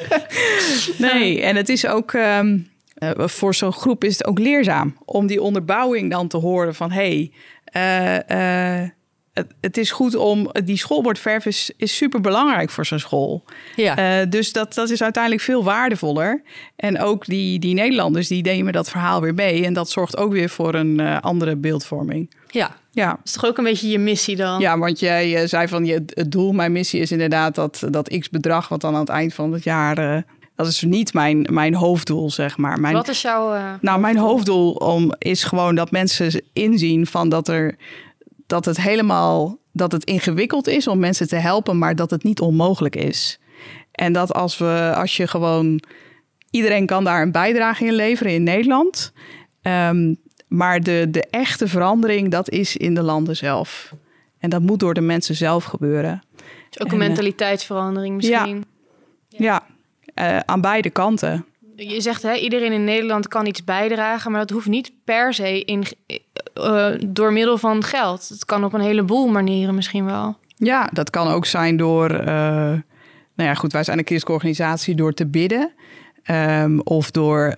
[0.99, 2.61] Nee, en het is ook ehm, eh,
[3.17, 7.01] voor zo'n groep is het ook leerzaam om die onderbouwing dan te horen van hé,
[7.01, 7.33] hey,
[7.65, 8.91] eh, eh,
[9.33, 13.45] het, het is goed om die schoolbordverf is, is super belangrijk voor zo'n school.
[13.77, 14.21] ja.
[14.21, 16.43] Eh, dus dat, dat is uiteindelijk veel waardevoller.
[16.77, 19.65] En ook die, die Nederlanders die nemen dat verhaal weer mee.
[19.65, 22.35] En dat zorgt ook weer voor een eh, andere beeldvorming.
[22.51, 22.81] ja.
[22.95, 23.09] Ja.
[23.09, 24.61] Dat is toch ook een beetje je missie dan?
[24.61, 28.17] Ja, want jij eh, zei van je, het doel, mijn missie is inderdaad dat, dat
[28.19, 30.25] x bedrag, wat dan aan het eind van het jaar.
[30.57, 32.81] Dat is niet mijn, mijn hoofddoel, zeg maar.
[32.81, 33.55] Mijn, Wat is jouw...
[33.55, 37.77] eh, nou, mijn hoofddoel om, is gewoon dat mensen inzien van dat er
[38.47, 42.41] dat het helemaal dat het ingewikkeld is om mensen te helpen, maar dat het niet
[42.41, 43.41] onmogelijk is.
[43.93, 45.83] En dat als we, als je gewoon
[46.51, 49.13] iedereen kan daar een bijdrage in leveren in Nederland.
[49.63, 50.15] Ehm,
[50.49, 53.95] maar de, de echte verandering, dat is in de landen zelf.
[54.39, 56.23] En dat moet door de mensen zelf gebeuren.
[56.71, 58.65] is ook En, een eh, mentaliteitsverandering misschien.
[59.29, 59.67] Ja,
[60.15, 61.45] eh, aan beide kanten.
[61.77, 65.65] Je zegt, hè, iedereen in Nederland kan iets bijdragen, maar dat hoeft niet per se
[65.65, 65.85] in,
[66.55, 68.29] eh, door middel van geld.
[68.29, 70.37] Het kan op een heleboel manieren misschien wel.
[70.57, 72.27] Ja, dat kan ook zijn door, eh,
[73.35, 75.73] nou ja, goed, wij zijn een christelijke organisatie door te bidden.
[76.23, 77.57] ehm, of door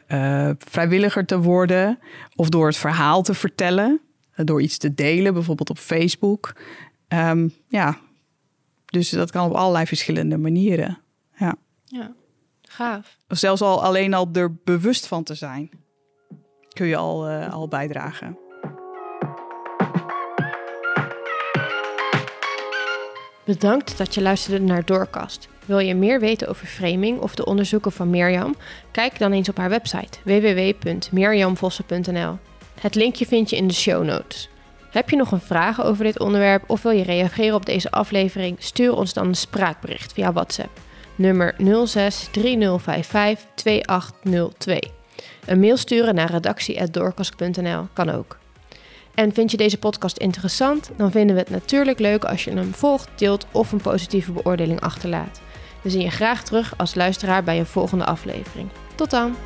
[0.59, 1.99] vrijwilliger te worden.
[2.37, 4.01] Of door het verhaal te vertellen.
[4.37, 6.53] door iets te delen, bijvoorbeeld op Facebook.
[7.09, 7.99] Ehm, ja,
[8.87, 10.99] dus dat kan op allerlei verschillende manieren.
[11.37, 11.57] Ja.
[11.85, 12.13] Ja,
[12.75, 13.17] gaaf.
[13.29, 15.71] Of zelfs al alleen al er bewust van te zijn,
[16.73, 18.39] kun je al, eh, al bijdragen.
[23.45, 25.49] Bedankt dat je luisterde naar Doorkast.
[25.65, 28.57] Wil je meer weten over framing of de onderzoeken van Mirjam?
[28.91, 32.39] Kijk dan eens op haar website www.mirjamvossen.nl.
[32.81, 34.49] Het linkje vind je in de show notes.
[34.91, 38.57] Heb je nog een vraag over dit onderwerp of wil je reageren op deze aflevering?
[38.59, 40.84] Stuur ons dan een spraakbericht via WhatsApp.
[41.15, 41.55] Nummer
[41.87, 44.79] 06 3055 2802.
[45.47, 48.39] Een mail sturen naar redactie.doorkast.nl kan ook.
[49.15, 50.91] En vind je deze podcast interessant?
[50.97, 54.81] Dan vinden we het natuurlijk leuk als je hem volgt, deelt of een positieve beoordeling
[54.81, 55.41] achterlaat.
[55.83, 58.69] We zien je graag terug als luisteraar bij een volgende aflevering.
[58.95, 59.37] Tot dan!